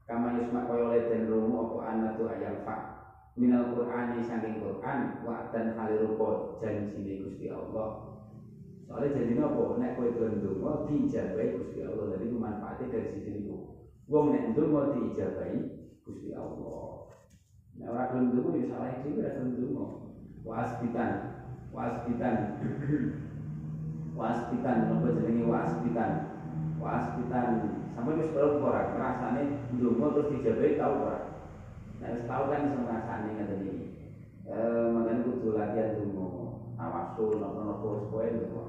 [0.05, 2.96] kama yusma kaya oleh den rungu apa anak doa yang fa
[3.38, 8.17] minal Qur'ani saking Qur'an wa dan halirupa janjine Gusti Allah.
[8.89, 9.63] Soalnya janjine apa?
[9.77, 12.17] Nek kowe gelem donga dijabahi Gusti Allah.
[12.17, 13.77] Jadi manfaatnya dari sisi niku.
[14.07, 15.59] wong nek ndonga diijabahi
[16.07, 17.11] Gusti Allah
[17.75, 19.85] nek ora gelem ndonga ya salah dhewe ora gelem ndonga
[20.47, 21.11] wasbitan
[21.75, 22.35] wasbitan
[24.15, 26.11] wasbitan nopo jenenge wasbitan
[26.79, 27.47] wasbitan
[27.99, 31.36] sampai wis tau ora rasane ndonga terus dijabahi tau ora
[32.01, 33.85] wis tau kan iso ngrasani ngene iki
[34.47, 36.45] eh makane kudu latihan ndonga
[36.77, 38.63] tawasul nopo-nopo kowe lho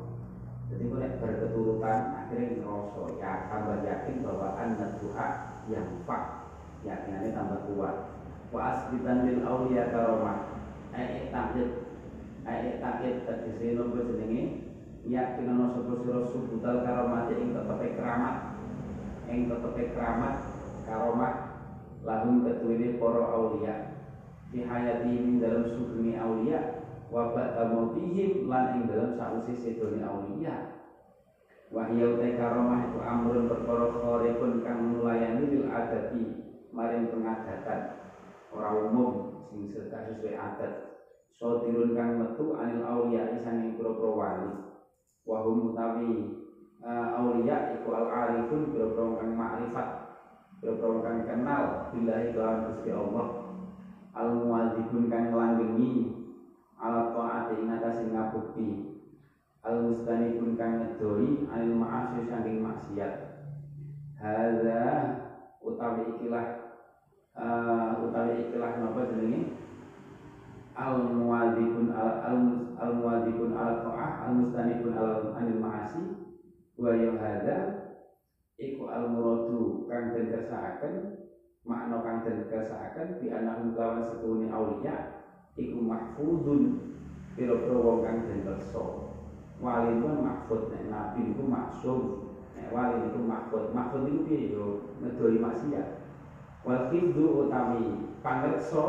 [0.68, 5.28] jadi gue berketurutan akhirnya ngerasa ya tambah yakin bahwa anda doa
[5.72, 6.44] yang fak
[6.84, 7.96] yakinannya tambah kuat.
[8.52, 10.60] Wa asbitan lil awliya karomah.
[10.92, 11.88] Ayat takdir
[12.44, 14.68] ayat takdir tegese nopo jenenge?
[15.08, 18.36] Yakin ana sapa sira subutal karomah ing tetepe keramat.
[19.32, 20.36] Ing tetepe keramat
[20.84, 21.47] karomah
[22.07, 23.76] lahum ketuine para aulia.
[24.49, 26.80] Fi hayati min dalam sugeng aulia
[27.12, 30.78] wa ba'da mautihim lan ing dalam sausi sedone aulia.
[31.68, 36.22] Wa hiya utai karomah itu amrun perkara kharipun kang nulayani lil adati
[36.72, 38.01] maring pengadatan.
[38.49, 40.72] Ora umum sing sesuai adat.
[41.36, 44.51] Sotirun kang metu anil aulia sanging pira-pira wali.
[45.28, 46.40] Wa hum utawi
[46.80, 50.07] uh, aulia iku arifun pira-pira kang makrifat
[50.59, 53.28] pira-pira kang kenal billahi kelawan Gusti Allah.
[54.18, 55.94] Al muadzibun kang nglanggengi
[56.82, 58.68] ala taati ing atase ngabukti.
[59.62, 63.14] Al mustani pun kang ngedoi anil ma'asyi saking maksiat.
[64.18, 64.82] Hadza
[65.62, 66.46] utawi ikilah
[67.38, 69.54] uh, utawi ikilah napa jenenge?
[70.74, 72.38] Al muadzibun al al,
[72.78, 76.02] al muadzibun ala ta'ah al mustanibun ala anil ma'asi
[76.78, 77.77] wa ya hadza
[78.59, 80.94] iku al muradu kang den kersakaken
[81.62, 85.22] makna kang den kersakaken bi anahum lawan setune auliya
[85.54, 86.90] iku mahfudun
[87.38, 89.14] pira-pira wong kang den kersa.
[89.59, 92.00] Wali itu mahfud nek nabi itu maksum
[92.59, 93.74] nek wali itu mahfud.
[93.74, 94.86] Mahfud itu piye yo?
[95.02, 95.88] Ngedoli maksiat.
[96.66, 97.82] Wal utawi
[98.22, 98.86] pangreksa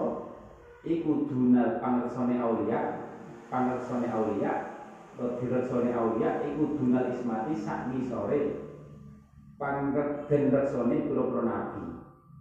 [0.85, 3.05] iku dunal pangreksane aulia
[3.49, 4.81] pangreksane aulia
[5.13, 8.68] atau direksane aulia iku dunal ismati sak ngisore
[9.59, 11.83] pangrek den reksane pira-pira nabi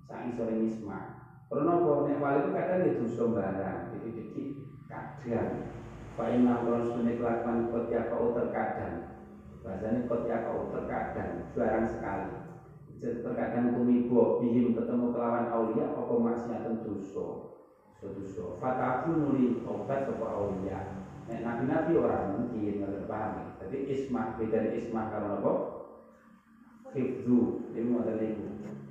[0.06, 4.44] sak ngisore isma Karena nek wali itu kadang ya dosa barang, jadi
[4.84, 5.52] kadang.
[6.12, 9.16] Fa'in nangkron sunni kelakuan kot yakau terkadang.
[9.64, 12.36] Bahasanya kot yakau terkadang, jarang sekali.
[13.00, 17.56] Terkadang tumibo bihim ketemu kelawan aulia apa maksiatan dosa.
[18.02, 18.44] Dosa.
[18.60, 21.00] Fataku nuli tobat sapa aulia.
[21.32, 23.56] Nek nabi-nabi orang mungkin nggak paham.
[23.56, 25.77] Tapi ismah beda ismah karena apa?
[26.96, 28.00] Hifdu, ini mau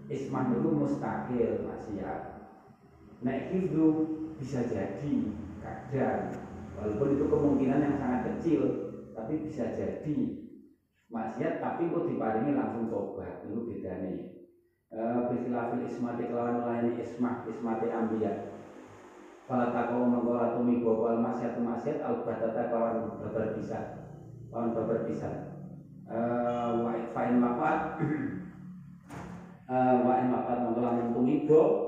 [0.08, 2.20] Ismah itu mustakil maksiat.
[3.26, 3.86] Nek itu
[4.38, 5.14] bisa jadi
[5.60, 6.32] kadang
[6.78, 8.62] walaupun itu kemungkinan yang sangat kecil
[9.18, 10.18] tapi bisa jadi
[11.10, 13.44] maksiat tapi kok diparingi langsung tobat.
[13.44, 14.16] Itu bedanya
[14.94, 18.32] e, Bikhilafil ismati kelawan melayani ismah ismati ambiya
[19.48, 23.80] Fala takau mengkola tumi bopal maksiat maksiat al badata kelawan babar bisa
[24.52, 25.47] kelawan babar bisa
[26.08, 27.80] Wa fa'in mapat.
[29.68, 31.88] Wa in mapat mengkola tumi bopal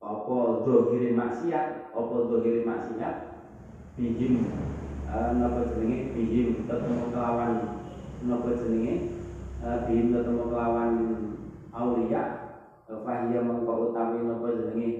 [0.00, 1.90] apa dohiri maksiat?
[1.90, 3.42] Apa dohiri maksiat?
[3.98, 4.46] Bihim.
[5.10, 6.14] Uh, napa jenenge?
[6.14, 6.64] Bihim.
[6.64, 7.82] Ketemu kelawan.
[8.22, 8.94] Napa jenenge?
[9.60, 10.92] Bihim ketemu kelawan
[11.74, 12.22] aulia.
[12.86, 14.90] Fahiyya mengko utawi napa jenenge?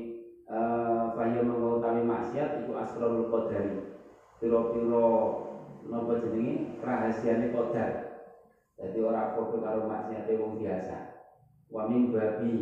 [1.14, 3.94] Fahiyya mengko utawi maksiat iku asrarul qadari.
[4.42, 5.06] Pira-pira
[5.90, 7.90] napa jenenge rahasiane qadar.
[8.80, 10.96] Jadi ora padha karo maksiate wong biasa.
[11.68, 12.54] Wa min babi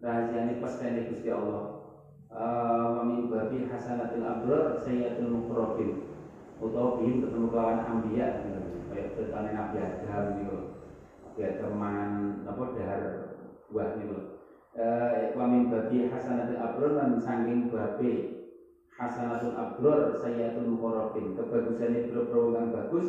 [0.00, 1.82] rahasiane pastene Gusti Allah.
[2.30, 6.10] Wa min babi hasanatil abrar sayyatul muqrabin
[6.60, 8.44] utawa bihim ketemu kawan ambiya
[8.92, 10.58] kayak ceritanya Nabi Adam gitu
[11.24, 11.82] Nabi Adam
[12.44, 13.02] apa dahar
[13.72, 14.18] buah gitu
[15.40, 18.39] wa min babi hasanatil abrar dan saking babi
[19.00, 23.08] hasanatul abrar sayyatul muqrabin kebagusannya biro-biro kang bagus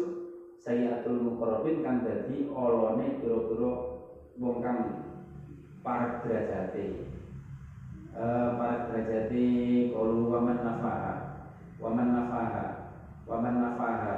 [0.63, 3.71] sayyatul muqrabin kang dadi olone biro-biro
[4.39, 4.79] wong kang
[5.83, 7.11] para derajate.
[8.11, 8.55] Uh,
[8.91, 9.47] derajati
[9.91, 11.13] qalu waman nafaha
[11.79, 12.65] waman nafaha
[13.23, 14.15] waman nafaha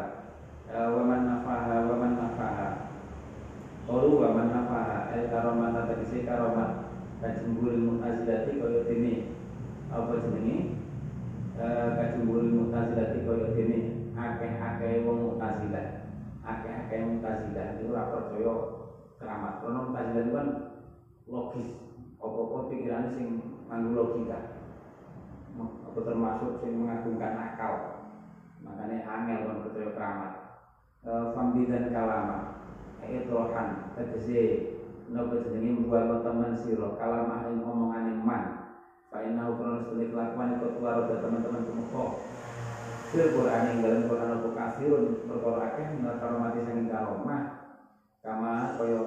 [0.69, 2.69] uh, waman nafaha waman nafaha.
[3.89, 6.85] Qalu waman nafaha ay karomat tegese karomat.
[7.17, 9.13] Kajembul mu'tazilati kaya dene.
[9.89, 10.82] Apa jenenge
[11.57, 13.79] uh, kajembul mu'tazilati kaya dene
[14.13, 16.03] akeh-akeh wong mu'tazilah
[16.43, 18.53] akeh-akeh mu'tazilah itu ora percaya
[19.17, 19.53] keramat.
[19.63, 20.47] Karena mu'tazilah itu kan
[21.27, 21.69] logis.
[22.23, 23.27] Apa-apa pikirannya sing
[23.67, 24.39] nganggo logika.
[25.59, 27.73] Apa termasuk sing mengagungkan akal.
[28.63, 30.31] Makanya angel kan percaya keramat.
[31.03, 32.39] E, fambi dan kalama.
[33.03, 34.71] Itu rohan tegese.
[35.11, 36.95] Napa jenenge mbuat teman sira?
[36.95, 38.62] Kalamah ing omongane man
[39.21, 42.05] inna ukrono sedene kelakuan iku tuwaro teman-teman tumeka
[43.13, 47.41] fil Quran ing dalam Quran apa kafirun perkara akeh minat karomati sing karomah
[48.25, 49.01] kama kaya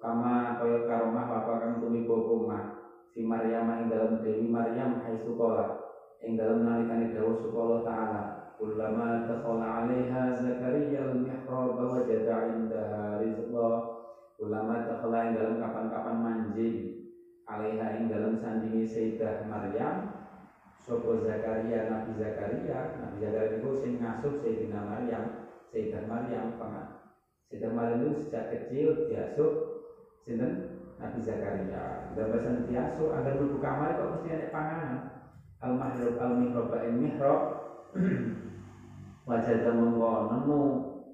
[0.00, 2.80] kama kaya karomah apa kang tumiko kumah
[3.12, 5.92] si Maryam ing dalam Dewi Maryam hai sukola
[6.24, 8.22] ing dalam nalikane dawuh sukola ta'ala
[8.62, 13.68] Ulama dakhala 'alaiha Zakaria al-mihrab wajada 'indaha rizqa
[14.42, 17.01] ulama takhala yang dalam kapan-kapan manjing
[17.48, 20.14] alaiha ing dalam sandingi Sayyidah Maryam
[20.82, 22.90] Sopo Zakaria Nabi Zakaria.
[22.98, 25.24] Nabi Zakaria itu sing ngasuh Sayyidina Maryam
[25.70, 26.86] Sayyidah Maryam pangan
[27.50, 29.50] Sayyidah Maryam itu sejak kecil diasuh
[30.22, 30.58] sinten?
[31.02, 31.82] Nabi Zakaria.
[32.14, 35.02] Dan bahasa diasuh agar mlebu kamar kok mesti ada panganan.
[35.62, 37.40] Al mahrab al mihrab al mihrab.
[39.28, 40.62] Wajah mengko nemu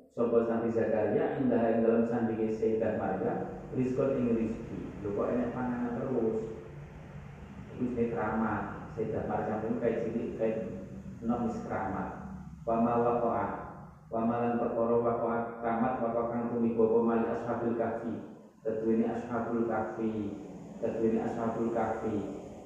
[0.08, 3.38] Sopo Nabi Zakaria indah yang dalam sandingi Sayyidah Maryam
[3.72, 4.80] Rizkot ing rizki.
[5.04, 5.87] Lu kok enak panganan
[7.78, 8.62] jenis keramat.
[8.98, 10.56] Sayyidah Maryam itu kayak cilik kayak
[11.22, 12.08] nomis keramat.
[12.66, 13.46] Wama wako'a
[14.08, 18.12] Wamalan perkara wako'a keramat Wako'a kang tumiko pemali ashabul kahfi.
[18.64, 20.10] Tentu ini ashabul kahfi.
[20.82, 22.14] Tentu ini ashabul kahfi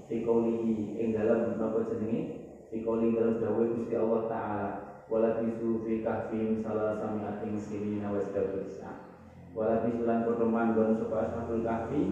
[0.09, 4.71] Fikolihi ing dalam Nopo jenengi Fikolihi dalam dawai Gusti Allah Ta'ala.
[5.13, 9.13] Wala bisu fi kahfihim salah samiating sinina wasdadu isa
[9.53, 12.03] wala bisu lan padha manggon sapa ashabul kahfi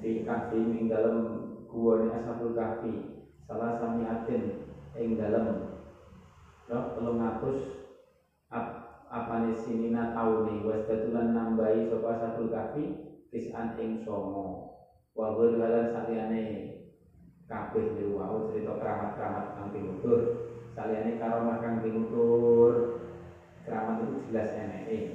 [0.00, 1.18] fi kahfihim ing dalem
[1.68, 3.02] guwane ashabul kahfi
[3.46, 4.54] salah samiatin
[4.96, 5.62] ing dalem
[6.70, 7.58] no telung atus
[8.52, 8.66] ap
[9.08, 14.68] apane sinina taune wasdadu lan nambahi sapa ashabul kahfi tisan ing songo.
[15.16, 16.72] Wa halan saliyane
[17.48, 20.20] kabeh niku wau cerita keramat-keramat kang pinutur
[20.76, 22.70] saliyane karo makan pinutur
[23.64, 25.08] keramat itu jelas eneke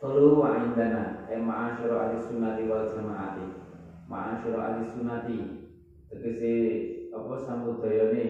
[0.00, 3.44] Tolu wa indana e ma'asyara ahli sunnati wal jamaati.
[4.08, 5.36] Ma'asyara ahli sunnati
[6.08, 6.52] tegese
[7.12, 8.24] apa sambudayane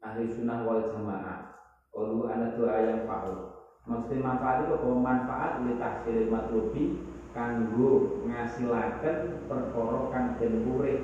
[0.00, 1.52] ahli sunnah wal jamaah.
[1.92, 3.60] Tolu ana doa yang fa'ul.
[3.84, 4.88] Maksudnya manfaat itu apa?
[4.88, 6.96] Manfaat li tahsilil matlubi
[7.36, 8.48] kanggo kang
[10.40, 11.00] den urip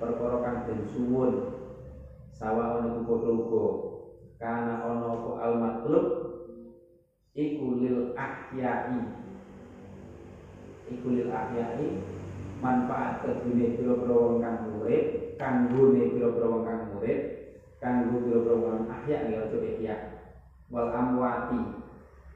[0.00, 1.60] perkara kang den suwun.
[2.32, 3.68] Sawa ono ku padha uga.
[4.40, 6.19] Kana ono al matlub
[7.34, 8.98] iku lil ahyai.
[10.90, 11.88] Iku lil ahyai
[12.60, 15.04] manfaat kedune pira-pira wong kang urip
[15.40, 17.20] kanggone pira-pira wong kang urip
[17.80, 19.96] kanggo pira-pira ahya ya aja ihya.
[20.68, 21.60] Wal amwati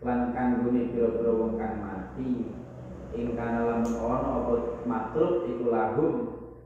[0.00, 2.30] lan kanggone pira-pira wong mati.
[3.14, 4.52] Ing kana lamun ono apa
[4.90, 6.12] matlub iku lahum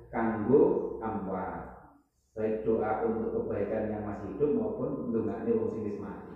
[0.09, 1.77] kanggo amwat.
[2.33, 6.33] Baik doa untuk kebaikan yang masih hidup maupun ndongane wong sing wis mati.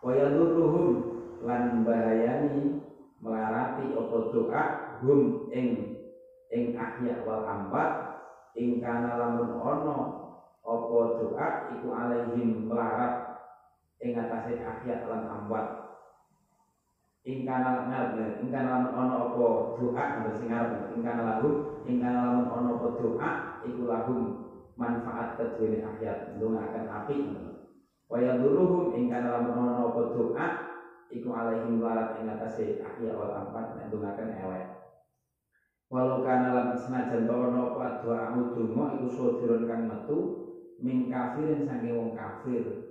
[0.00, 1.13] Waya luruhum
[1.44, 2.80] lan bahayani
[3.20, 4.62] melarati apa doa
[5.04, 6.00] hum ing
[6.48, 8.20] ing ahya wal ambat
[8.56, 9.98] ing kana lamun ono
[10.64, 13.44] apa doa iku alaihim melarat
[14.00, 15.66] ing atase ahya lan ambat
[17.28, 19.44] ing kana ngarep ing kana lamun ono apa
[19.76, 20.04] doa
[20.40, 23.30] sing ngarep ing kana lahum ing kana lamun ono apa doa
[23.68, 24.20] iku lahum
[24.74, 27.18] manfaat kedua akhir akan api.
[28.10, 30.46] Waya duruhum ingkang dalam ono apa doa
[31.12, 34.74] iku alaihim warat ing atase ahya wal ampat akan elek
[35.92, 40.44] walau kana lan senajan ono apa doa donga iku sodirun kang metu
[40.82, 42.90] min kafirin sange wong kafir.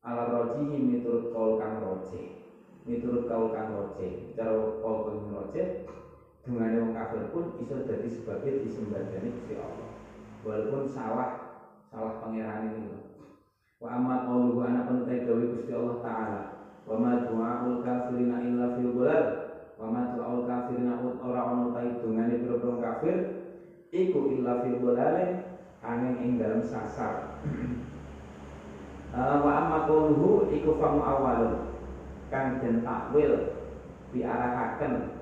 [0.00, 2.40] Ala rojihi miturut kaul kang roji
[2.88, 5.84] miturut kaul kang roji cara kaul kang roji
[6.40, 9.92] dungane wong kafir pun iso dadi sebagai disembadani Gusti Allah.
[10.40, 11.60] Walaupun salah
[11.92, 12.96] salah pangeran ini.
[13.76, 16.40] Wa amma qauluhu ana pentai dawi Gusti Allah taala
[16.90, 19.26] wa ma du'aul kafirina illa fil dhalal
[19.78, 23.16] wa ma du'aul kafirina ora ono ta dungane pira-pira kafir
[23.94, 25.46] iku illa fil dhalal
[25.86, 27.38] angin ing dalam sasar.
[29.10, 31.78] Uh, wa amma qauluhu iku famu awalun
[32.30, 33.54] kang den takwil
[34.10, 35.14] diarahaken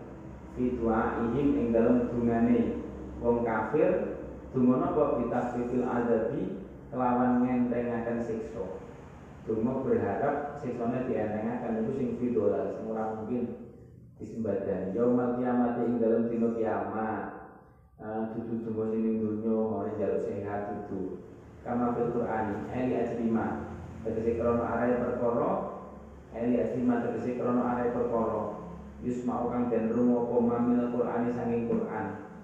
[0.56, 2.80] fi du'aihim ing dalam dungane
[3.20, 8.64] wong kafir Dungo napa bitasfifil adabi kelawan ngentengaken siksa.
[9.48, 13.72] Dungo berharap siksanya dientengaken itu sing sing ora mungkin
[14.20, 14.92] disembadani.
[14.92, 17.22] Yaumal kiamat ing dalam dina kiamat.
[17.96, 21.24] Uh, dudu dungo sing ning donya ora sehat dudu.
[21.64, 23.72] Kama fil Qur'ani, eli ajlima.
[24.04, 25.50] Tegese krana arahe perkara,
[26.36, 28.68] eli ajlima tegese krana arahe perkara.
[29.00, 32.36] Yusma'u kang den rungo apa mamil Qur'ani sanging Qur'an.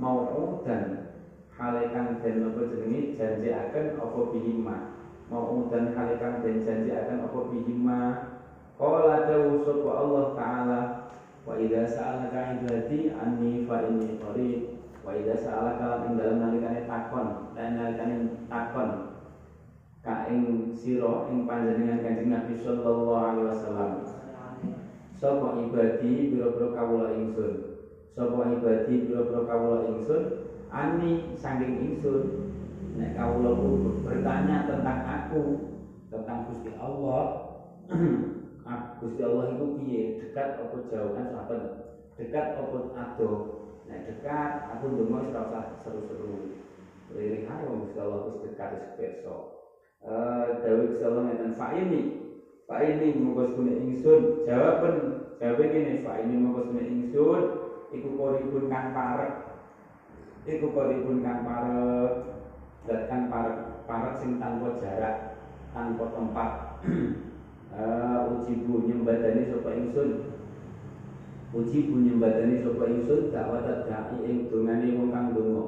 [0.00, 1.12] Mau dan
[1.52, 4.95] halekan dan nopo jenengi janji akan opo bihima
[5.26, 8.30] mau dan halekan dan janji akan opo bihima?
[8.76, 10.80] Qala dawu sapa Allah taala
[11.48, 14.78] wa idza sa'alaka ibadi anni fa inni qarib.
[15.02, 18.16] Wa idza sa'alaka ing dalem nalikane takon lan nalikane
[18.46, 18.90] takon.
[20.06, 23.92] Ka ing sira ing panjenengan Kanjeng Nabi sallallahu alaihi wasallam.
[25.16, 27.82] Sapa ibadi pira-pira kawula ingsun?
[28.14, 30.22] Sapa ibadi pira-pira kawula ingsun?
[30.70, 32.45] Ani saking ingsun
[32.96, 33.52] nek kawula
[34.00, 35.42] bertanya tentang aku
[36.08, 37.24] tentang Gusti Allah.
[39.04, 40.02] Gusti Allah itu piye?
[40.18, 41.12] Dekat apa jauh?
[41.12, 41.62] Kan sahabat.
[42.16, 43.30] Dekat apa ado
[43.86, 46.56] nek dekat aku ndonga usah seru-seru.
[47.12, 49.36] Lirik wong Gusti Allah wis dekat wis kersa
[50.06, 52.00] eh dawuh Gusti Allah ngeten fa ini
[52.64, 54.48] fa ini monggo sune ingsun.
[54.48, 54.96] Jawaban
[55.38, 57.42] jawabe kene fa ini monggo sune ingsun.
[57.94, 59.34] Iku koribun kang parek.
[60.48, 62.35] Iku koribun kang parek
[62.86, 63.22] dan kang
[63.86, 65.42] parek sing tanpa jarak
[65.74, 66.50] tanpa tempat
[67.74, 70.10] uh, ujibu nyembadani sapa ingsun.
[71.50, 75.64] Ujibu nyembadani sapa ingsun dakwat dai ing dongane wong kang donga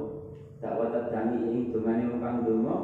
[0.63, 2.77] dakwat dai ing dongane wong kang donga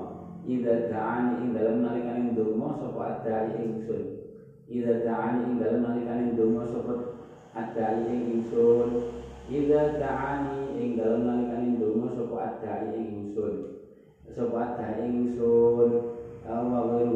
[0.45, 4.03] ida da'ani ing dalem nalikane donga sapa dai ingsun.
[4.67, 6.93] Ida da'ani ing dalem nalikane donga sapa
[7.55, 8.89] adai ing ingsun.
[9.47, 13.25] Ida da'ani ing dalem nalikane donga sapa adai ing
[14.37, 16.03] wa ghairuhu
[16.45, 17.14] lan saliyane